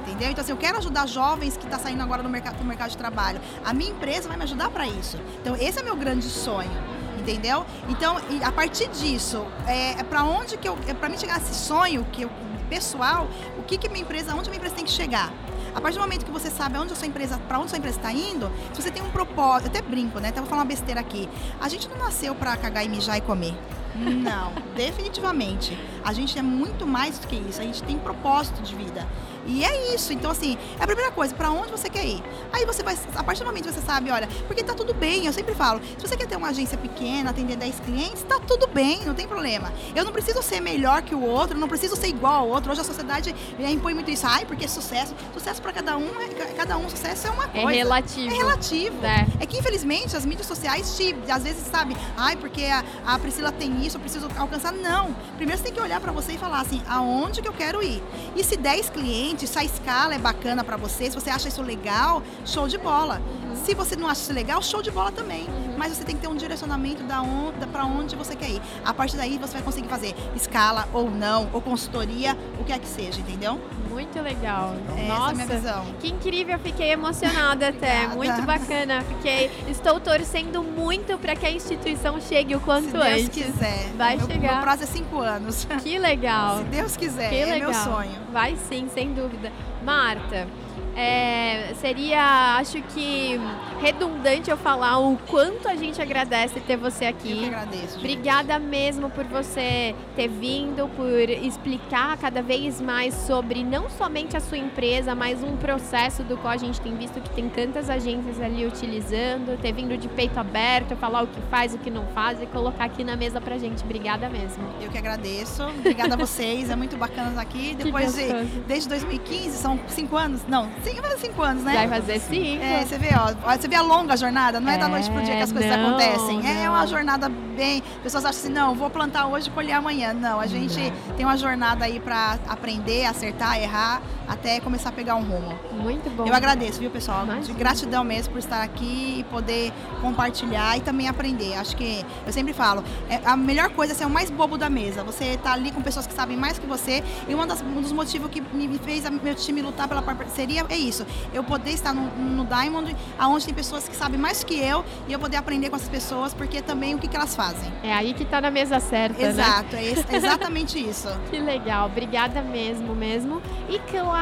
Entendeu? 0.07 0.31
Então, 0.31 0.43
assim, 0.43 0.53
eu 0.53 0.59
quero 0.59 0.79
ajudar 0.79 1.07
jovens 1.07 1.57
que 1.57 1.65
estão 1.65 1.79
tá 1.79 1.85
saindo 1.85 2.03
agora 2.03 2.23
no 2.23 2.29
mercado, 2.29 2.59
no 2.59 2.65
mercado 2.67 2.91
de 2.91 2.97
trabalho. 2.97 3.41
A 3.65 3.73
minha 3.73 3.91
empresa 3.91 4.29
vai 4.29 4.37
me 4.37 4.43
ajudar 4.43 4.71
para 4.71 4.87
isso. 4.87 5.19
Então, 5.41 5.57
esse 5.57 5.79
é 5.79 5.83
meu 5.83 5.97
grande 5.97 6.29
sonho 6.29 6.93
entendeu? 7.25 7.65
Então, 7.89 8.17
a 8.43 8.53
partir 8.53 8.89
disso, 8.89 9.47
é, 9.67 9.93
é 10.01 10.03
para 10.03 10.25
onde 10.25 10.57
que 10.59 10.69
eu, 10.69 10.79
é 10.87 10.93
para 10.93 11.09
mim 11.09 11.19
chegar 11.19 11.35
a 11.35 11.39
esse 11.39 11.55
sonho 11.55 12.05
que 12.13 12.23
eu, 12.23 12.31
pessoal, 12.69 13.27
o 13.59 13.63
que 13.63 13.79
que 13.79 13.89
minha 13.89 14.03
empresa, 14.03 14.35
onde 14.35 14.49
minha 14.51 14.59
empresa 14.59 14.75
tem 14.75 14.85
que 14.85 14.91
chegar? 14.91 15.33
A 15.75 15.81
partir 15.81 15.97
do 15.99 16.03
momento 16.03 16.25
que 16.25 16.31
você 16.31 16.51
sabe 16.51 16.79
onde 16.79 16.93
a 16.93 16.97
sua 16.97 17.09
empresa, 17.09 17.39
para 17.49 17.59
onde 17.59 17.67
a 17.67 17.69
sua 17.71 17.79
empresa 17.79 17.99
está 17.99 18.13
indo, 18.13 18.51
se 18.73 18.81
você 18.81 18.91
tem 18.91 19.03
um 19.03 19.11
propósito, 19.11 19.67
eu 19.67 19.71
até 19.71 19.83
brinco, 19.83 20.21
né? 20.21 20.29
Então 20.29 20.45
vou 20.45 20.51
falar 20.51 20.63
uma 20.63 20.69
besteira 20.69 21.01
aqui. 21.01 21.29
A 21.61 21.69
gente 21.69 21.89
não 21.89 21.99
nasceu 21.99 22.35
para 22.35 22.57
cagar 22.57 22.85
e 22.85 22.89
mijar 22.89 23.19
e 23.19 23.21
comer. 23.21 23.55
Não, 23.94 24.52
definitivamente. 24.74 25.78
A 26.04 26.12
gente 26.12 26.38
é 26.38 26.42
muito 26.42 26.87
mais 26.87 27.18
do 27.18 27.26
que 27.26 27.37
isso. 27.37 27.61
A 27.61 27.64
gente 27.64 27.83
tem 27.83 27.98
propósito 27.98 28.62
de 28.62 28.74
vida. 28.74 29.07
E 29.46 29.64
é 29.64 29.94
isso. 29.94 30.12
Então, 30.12 30.30
assim, 30.30 30.57
é 30.78 30.85
a 30.85 30.87
primeira 30.87 31.11
coisa, 31.11 31.35
para 31.35 31.50
onde 31.50 31.70
você 31.70 31.88
quer 31.88 32.04
ir? 32.04 32.22
Aí 32.52 32.64
você 32.64 32.83
vai, 32.83 32.96
a 33.14 33.22
partir 33.22 33.40
do 33.40 33.46
momento 33.46 33.68
que 33.68 33.72
você 33.72 33.80
sabe, 33.80 34.11
olha, 34.11 34.28
porque 34.46 34.62
tá 34.62 34.74
tudo 34.74 34.94
bem, 34.94 35.26
eu 35.26 35.33
sempre 35.33 35.54
falo, 35.54 35.80
se 35.98 36.07
você 36.07 36.16
quer 36.16 36.26
ter 36.26 36.37
uma 36.37 36.48
agência 36.48 36.78
pequena, 36.78 37.30
atender 37.30 37.57
10 37.57 37.80
clientes, 37.80 38.22
tá 38.22 38.40
tudo 38.40 38.66
bem, 38.66 39.04
não 39.04 39.14
tem 39.14 39.26
problema. 39.26 39.72
Eu 39.94 40.04
não 40.04 40.12
preciso 40.12 40.42
ser 40.42 40.61
melhor 40.61 41.02
que 41.02 41.14
o 41.14 41.22
outro, 41.22 41.59
não 41.59 41.68
preciso 41.68 41.96
ser 41.96 42.09
igual 42.09 42.44
ao 42.44 42.48
outro. 42.48 42.72
Hoje 42.72 42.80
a 42.80 42.85
sociedade 42.85 43.35
impõe 43.59 43.94
muito 43.94 44.11
isso. 44.11 44.26
Ai, 44.26 44.46
porque 44.46 44.66
sucesso. 44.66 45.14
Sucesso 45.33 45.61
para 45.61 45.72
cada 45.72 45.96
um, 45.96 46.09
é, 46.20 46.28
cada 46.57 46.76
um, 46.76 46.88
sucesso 46.88 47.26
é 47.26 47.30
uma 47.30 47.44
é 47.44 47.48
coisa. 47.48 47.70
É 47.70 47.74
relativo. 47.74 48.35
É 48.35 48.37
relativo. 48.37 49.07
É, 49.07 49.26
é 49.40 49.46
que, 49.46 49.59
infelizmente, 49.59 50.16
as 50.16 50.24
mídias 50.24 50.46
sociais 50.46 50.96
te, 50.96 51.14
às 51.28 51.42
vezes, 51.42 51.66
sabe, 51.66 51.96
ai, 52.16 52.37
porque 52.37 52.64
a, 52.64 52.85
a 53.07 53.18
Priscila 53.18 53.52
tem 53.52 53.84
isso, 53.85 53.97
eu 53.97 54.01
preciso 54.01 54.29
alcançar. 54.37 54.73
Não. 54.73 55.14
Primeiro 55.37 55.59
você 55.59 55.64
tem 55.64 55.75
que 55.75 55.81
olhar 55.81 56.01
para 56.01 56.12
você 56.12 56.33
e 56.33 56.38
falar 56.38 56.61
assim, 56.61 56.83
aonde 56.88 57.42
que 57.42 57.49
eu 57.49 57.53
quero 57.53 57.83
ir? 57.83 58.03
E 58.35 58.42
se 58.42 58.57
10 58.57 58.90
clientes, 58.90 59.51
se 59.51 59.59
a 59.59 59.64
escala 59.64 60.14
é 60.14 60.18
bacana 60.18 60.64
para 60.64 60.77
você, 60.77 61.11
se 61.11 61.14
você 61.14 61.31
acha 61.31 61.49
isso 61.49 61.62
legal, 61.62 62.23
show 62.44 62.66
de 62.66 62.79
bola. 62.79 63.20
Uhum. 63.20 63.57
Se 63.64 63.75
você 63.75 63.97
não 63.97 64.09
acha 64.09 64.23
isso 64.23 64.33
legal, 64.33 64.62
show 64.62 64.83
de 64.83 64.90
bola 64.90 65.12
também. 65.12 65.42
Uhum. 65.42 65.75
Mas 65.77 65.97
você 65.97 66.05
tem 66.05 66.16
que 66.16 66.23
ter 66.23 66.29
um 66.29 66.37
direcionamento 66.37 67.03
da 67.05 67.23
onde, 67.23 67.66
para 67.66 67.85
onde 67.85 68.16
você 68.16 68.35
quer 68.35 68.51
ir. 68.51 68.62
A 68.85 68.94
partir 68.94 69.16
daí 69.16 69.38
você 69.38 69.55
vai 69.55 69.62
conseguir 69.62 69.88
fazer 69.88 70.14
escala 70.35 70.88
ou 70.92 71.11
não, 71.11 71.49
ou 71.53 71.61
consultoria, 71.61 72.37
o 72.59 72.64
que 72.64 72.73
é 72.73 72.79
que 72.79 72.88
seja, 72.88 73.20
entendeu? 73.20 73.61
Muito 73.94 74.20
legal. 74.20 74.74
Essa 74.98 75.07
Nossa, 75.07 75.28
é 75.28 75.30
a 75.30 75.35
minha 75.35 75.46
visão. 75.46 75.87
que 76.00 76.09
incrível, 76.09 76.59
fiquei 76.59 76.90
emocionada 76.90 77.68
até. 77.68 78.09
Muito 78.09 78.42
bacana. 78.42 79.02
Fiquei, 79.02 79.50
estou 79.68 80.00
torcendo 80.00 80.64
muito 80.64 81.16
para 81.16 81.37
que 81.37 81.46
a 81.46 81.50
instituição 81.50 82.20
chegue 82.20 82.57
o 82.57 82.61
quanto 82.61 82.87
Se 82.87 82.92
Deus 82.92 83.04
antes. 83.04 83.28
quiser. 83.28 83.88
Vai 83.96 84.16
meu, 84.16 84.26
chegar. 84.26 84.52
Meu 84.54 84.62
prazo 84.62 84.83
é 84.83 84.87
cinco 84.87 85.20
anos. 85.20 85.64
Que 85.80 85.96
legal. 85.96 86.59
Se 86.62 86.64
Deus 86.64 86.96
quiser, 86.96 87.30
que 87.30 87.37
é 87.37 87.44
legal. 87.46 87.70
meu 87.70 87.74
sonho. 87.74 88.18
Vai 88.33 88.57
sim, 88.68 88.88
sem 88.92 89.12
dúvida. 89.14 89.52
Marta, 89.85 90.48
é, 90.96 91.72
seria, 91.80 92.57
acho 92.59 92.83
que, 92.83 93.40
redundante 93.85 94.51
eu 94.51 94.57
falar 94.57 94.99
o 94.99 95.18
quanto 95.29 95.68
a 95.68 95.77
gente 95.77 96.01
agradece 96.01 96.59
ter 96.61 96.75
você 96.79 97.05
aqui. 97.05 97.33
Eu 97.33 97.38
que 97.38 97.44
agradeço. 97.47 97.83
Gente. 97.83 97.99
Obrigada 97.99 98.59
mesmo 98.59 99.11
por 99.11 99.25
você 99.25 99.94
ter 100.16 100.27
vindo, 100.27 100.88
por 100.97 101.29
explicar 101.29 102.16
cada 102.16 102.40
vez 102.40 102.81
mais 102.81 103.12
sobre 103.12 103.62
não 103.62 103.90
somente 103.90 104.38
a 104.38 104.40
sua 104.40 104.57
empresa, 104.57 105.14
mas 105.14 105.42
um 105.42 105.55
processo 105.59 106.23
do 106.23 106.38
qual 106.38 106.55
a 106.55 106.57
gente 106.57 106.81
tem 106.81 106.97
visto 106.97 107.20
que 107.20 107.29
tem 107.31 107.51
tantas 107.51 107.90
agências 107.90 108.40
ali 108.40 108.66
utilizando, 108.66 109.61
ter 109.61 109.73
vindo 109.73 109.99
de 109.99 110.09
peito 110.09 110.40
aberto, 110.40 110.97
falar 110.97 111.23
o 111.23 111.27
que 111.27 111.40
faz, 111.51 111.75
o 111.75 111.79
que 111.79 111.90
não 111.90 112.07
faz 112.07 112.40
e 112.40 112.47
colocar 112.47 112.85
aqui 112.85 113.05
na 113.05 113.16
mesa 113.16 113.38
pra 113.38 113.59
gente. 113.59 113.85
Obrigada 113.85 114.31
mesmo. 114.31 114.64
Eu 114.81 114.90
que 114.90 114.97
agradeço. 114.97 115.62
Obrigada 115.62 116.14
a 116.14 116.16
vocês. 116.16 116.70
É 116.70 116.77
muito 116.77 116.97
bacana 116.97 117.29
estar 117.29 117.42
aqui. 117.42 117.75
Depois 117.75 118.14
de, 118.14 118.33
desde 118.66 118.88
2015, 118.88 119.59
são 119.59 119.79
cinco 119.88 120.16
anos? 120.16 120.40
Não, 120.49 120.70
fazer 121.14 121.18
cinco 121.18 121.42
anos, 121.42 121.64
né? 121.64 121.75
Vai 121.75 122.01
fazer 122.01 122.18
cinco. 122.20 122.62
É, 122.62 122.85
você 122.85 122.99
vê, 122.99 123.09
ó. 123.14 123.57
Você 123.57 123.68
vê 123.68 123.74
a 123.75 123.83
longa 123.83 124.17
jornada, 124.17 124.61
não 124.61 124.71
é, 124.71 124.75
é 124.75 124.79
da 124.79 124.89
noite 124.89 125.11
pro 125.11 125.23
dia 125.23 125.37
que 125.37 125.43
as 125.43 125.53
coisas 125.53 125.71
não, 125.71 125.87
acontecem. 125.87 126.43
Não. 126.43 126.49
É 126.49 126.69
uma 126.69 126.87
jornada 126.87 127.29
bem. 127.29 127.83
Pessoas 128.03 128.25
acham 128.25 128.41
assim, 128.41 128.49
não, 128.53 128.75
vou 128.75 128.91
plantar 128.91 129.27
hoje 129.27 129.49
e 129.49 129.51
colher 129.51 129.73
amanhã. 129.73 130.13
Não, 130.13 130.41
a 130.41 130.47
gente 130.47 130.93
não. 131.09 131.17
tem 131.17 131.25
uma 131.25 131.37
jornada 131.37 131.85
aí 131.85 132.01
para 132.01 132.39
aprender, 132.49 133.07
acertar, 133.07 133.59
errar, 133.61 134.01
até 134.29 134.61
começar 134.61 134.89
a 134.89 134.93
pegar 134.93 135.17
um 135.17 135.23
rumo. 135.23 135.59
Muito 135.73 136.09
bom. 136.11 136.27
Eu 136.27 136.35
agradeço, 136.35 136.79
viu, 136.81 136.91
pessoal? 136.91 137.25
Imagina. 137.25 137.47
De 137.47 137.53
gratidão 137.53 138.05
mesmo 138.05 138.33
por 138.33 138.39
estar 138.39 138.63
aqui 138.63 139.19
e 139.21 139.25
poder 139.25 139.73
compartilhar 140.01 140.77
e 140.77 140.81
também 140.81 141.09
aprender. 141.09 141.55
Acho 141.57 141.77
que 141.77 142.05
eu 142.27 142.33
sempre 142.33 142.53
falo, 142.53 142.85
é, 143.09 143.21
a 143.25 143.37
melhor 143.37 143.71
coisa 143.71 143.93
é 143.93 143.97
ser 143.97 144.07
o 144.07 144.11
mais 144.11 144.31
bobo 144.31 144.57
da 144.57 144.69
mesa. 144.71 145.03
Você 145.05 145.37
tá 145.43 145.53
ali 145.53 145.71
com 145.71 145.83
pessoas 145.83 146.07
que 146.07 146.13
sabem 146.15 146.37
mais 146.37 146.59
que 146.59 146.67
você. 146.67 147.03
E 147.29 147.35
uma 147.35 147.47
das, 147.47 147.63
um 147.63 147.81
dos 147.81 147.93
motivos 147.93 148.31
que 148.31 148.41
me 148.41 148.79
fez 148.79 149.05
meu 149.23 149.35
time 149.35 149.61
lutar 149.63 149.89
pela 149.89 150.03
parceria 150.03 150.65
é 150.69 150.77
isso. 150.77 151.07
Eu 151.33 151.43
poder 151.45 151.71
estar 151.71 151.93
no, 151.93 152.03
no 152.17 152.45
Diamond, 152.45 152.95
aonde 153.19 153.45
tem 153.47 153.55
pessoas 153.55 153.89
que 153.89 153.97
sabem 153.97 154.19
mais 154.19 154.45
que 154.45 154.55
eu, 154.59 154.85
e 155.09 155.13
eu 155.13 155.19
poder 155.19 155.37
aprender 155.37 155.71
com 155.71 155.77
essas 155.77 155.89
pessoas, 155.89 156.33
porque 156.35 156.61
também 156.63 156.95
o 156.95 156.99
que, 156.99 157.09
que 157.09 157.17
elas 157.17 157.35
fazem? 157.35 157.73
É 157.83 157.93
aí 157.93 158.15
que 158.15 158.25
tá 158.25 158.41
na 158.41 158.51
mesa 158.51 158.79
certa, 158.81 159.21
né? 159.23 159.29
Exato, 159.29 159.77
é 159.77 159.85
ex- 159.85 160.05
exatamente 160.13 160.79
isso. 160.79 161.09
Que 161.31 161.39
legal, 161.41 161.87
obrigada 161.87 162.43
mesmo, 162.43 162.95
mesmo. 162.95 163.43
E 163.69 163.79
claro, 163.91 164.13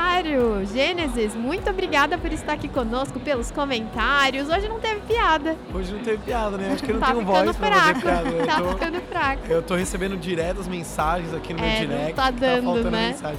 Gênesis, 0.72 1.34
muito 1.34 1.68
obrigada 1.68 2.16
por 2.16 2.32
estar 2.32 2.52
aqui 2.54 2.66
conosco, 2.68 3.20
pelos 3.20 3.50
comentários. 3.50 4.48
Hoje 4.48 4.66
não 4.68 4.80
teve 4.80 5.00
piada. 5.00 5.54
Hoje 5.74 5.92
não 5.92 6.00
teve 6.00 6.18
piada, 6.18 6.56
né? 6.56 6.70
Acho 6.72 6.82
que 6.82 6.90
eu 6.92 6.94
não 6.94 7.00
tá 7.00 7.12
tenho 7.12 7.24
voz 7.26 7.56
pra 7.56 7.70
fazer 7.72 8.00
piada. 8.00 8.28
Eu 8.30 8.46
Tá 8.46 8.60
tô- 8.60 8.68
ficando 8.70 9.00
fraco. 9.02 9.42
Eu 9.48 9.62
tô 9.62 9.74
recebendo 9.74 10.16
direto 10.16 10.60
as 10.60 10.68
mensagens 10.68 11.34
aqui 11.34 11.52
no 11.52 11.60
meu 11.60 11.68
É, 11.68 11.80
não 11.80 11.86
direct. 11.88 12.14
tá 12.14 12.32
que 12.32 12.40
dando, 12.40 12.64
faltando 12.64 12.90
né? 12.90 13.08
mensagem. 13.08 13.38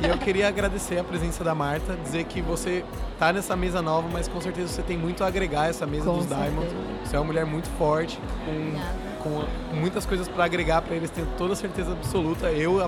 E 0.00 0.08
eu 0.08 0.18
queria 0.18 0.46
agradecer 0.48 0.98
a 0.98 1.04
presença 1.04 1.42
da 1.42 1.54
Marta, 1.54 1.96
dizer 1.96 2.24
que 2.24 2.40
você 2.40 2.84
tá 3.18 3.32
nessa 3.32 3.56
mesa 3.56 3.82
nova, 3.82 4.08
mas 4.12 4.28
com 4.28 4.40
certeza 4.40 4.68
você 4.68 4.82
tem 4.82 4.96
muito 4.96 5.24
a 5.24 5.26
agregar 5.26 5.68
essa 5.68 5.84
mesa 5.86 6.04
Com 6.04 6.18
dos 6.18 6.26
Diamonds. 6.28 6.70
certeza. 6.70 6.76
Você 7.04 7.16
é 7.16 7.18
uma 7.18 7.24
mulher 7.26 7.44
muito 7.46 7.68
forte, 7.70 8.20
com, 8.44 9.28
com 9.70 9.76
muitas 9.76 10.06
coisas 10.06 10.28
pra 10.28 10.44
agregar 10.44 10.80
pra 10.82 10.94
eles, 10.94 11.10
tenho 11.10 11.26
toda 11.36 11.56
certeza 11.56 11.90
absoluta. 11.92 12.46
Eu, 12.50 12.78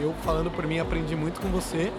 eu 0.00 0.14
falando 0.24 0.50
por 0.50 0.66
mim, 0.66 0.78
aprendi 0.78 1.16
muito 1.16 1.40
com 1.40 1.48
você. 1.48 1.90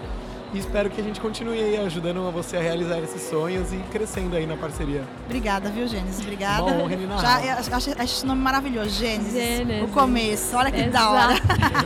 E 0.54 0.58
espero 0.58 0.90
que 0.90 1.00
a 1.00 1.04
gente 1.04 1.18
continue 1.18 1.58
aí 1.58 1.78
ajudando 1.78 2.30
você 2.30 2.58
a 2.58 2.60
realizar 2.60 2.98
esses 2.98 3.22
sonhos 3.22 3.72
e 3.72 3.76
crescendo 3.90 4.36
aí 4.36 4.46
na 4.46 4.54
parceria. 4.54 5.02
Obrigada, 5.24 5.70
viu, 5.70 5.88
Gênesis? 5.88 6.20
Obrigada. 6.20 6.64
Uma 6.64 6.82
honra 6.82 6.92
inenarrável. 6.92 7.46
Já, 7.46 7.46
eu 7.46 7.58
acho, 7.58 7.74
acho 7.74 8.02
esse 8.02 8.26
nome 8.26 8.42
maravilhoso, 8.42 8.90
Gênesis. 8.90 9.32
Gênesis. 9.32 9.82
O 9.84 9.88
começo, 9.88 10.54
olha 10.54 10.70
que 10.70 10.82
da 10.90 11.10
hora. 11.10 11.34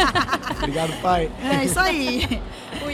Obrigado, 0.59 1.00
pai. 1.00 1.31
É 1.44 1.64
isso 1.64 1.79
aí. 1.79 2.42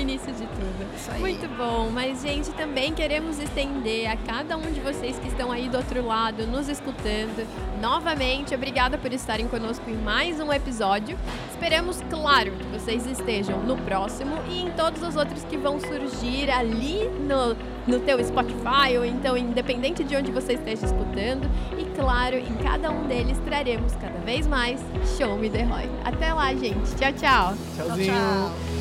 Início 0.03 0.33
de 0.33 0.47
tudo. 0.47 0.95
Isso 0.97 1.11
aí. 1.11 1.21
Muito 1.21 1.49
bom, 1.57 1.91
mas 1.91 2.23
gente, 2.23 2.51
também 2.53 2.93
queremos 2.93 3.39
estender 3.39 4.11
a 4.11 4.17
cada 4.17 4.57
um 4.57 4.73
de 4.73 4.81
vocês 4.81 5.19
que 5.19 5.29
estão 5.29 5.51
aí 5.51 5.69
do 5.69 5.77
outro 5.79 6.05
lado, 6.05 6.47
nos 6.47 6.69
escutando. 6.69 7.47
Novamente, 7.81 8.55
obrigada 8.55 8.99
por 8.99 9.13
estarem 9.13 9.49
conosco 9.49 9.89
em 9.89 9.97
mais 9.97 10.41
um 10.41 10.53
episódio. 10.53 11.17
Esperamos, 11.51 12.03
claro, 12.11 12.53
que 12.53 12.65
vocês 12.79 13.07
estejam 13.07 13.61
no 13.61 13.77
próximo 13.79 14.37
e 14.49 14.63
em 14.63 14.71
todos 14.73 15.03
os 15.03 15.17
outros 15.17 15.45
que 15.45 15.57
vão 15.57 15.79
surgir 15.81 16.51
ali 16.51 17.09
no, 17.09 17.57
no 17.87 18.01
teu 18.01 18.23
Spotify 18.25 18.99
ou 18.99 19.05
então 19.05 19.37
independente 19.37 20.03
de 20.05 20.17
onde 20.17 20.31
você 20.31 20.55
esteja 20.55 20.87
escutando. 20.87 21.49
E 21.79 21.85
claro, 21.97 22.37
em 22.37 22.55
cada 22.63 22.91
um 22.91 23.07
deles 23.07 23.39
traremos 23.45 23.95
cada 23.95 24.19
vez 24.21 24.47
mais 24.47 24.81
Show 25.17 25.37
Me 25.37 25.49
The 25.49 25.63
Roy. 25.63 25.89
Até 26.05 26.33
lá, 26.33 26.53
gente. 26.55 26.95
Tchau, 26.97 27.13
tchau. 27.13 27.55
Tchau, 27.77 27.87
Tchauzinho. 27.87 28.13
tchau. 28.13 28.72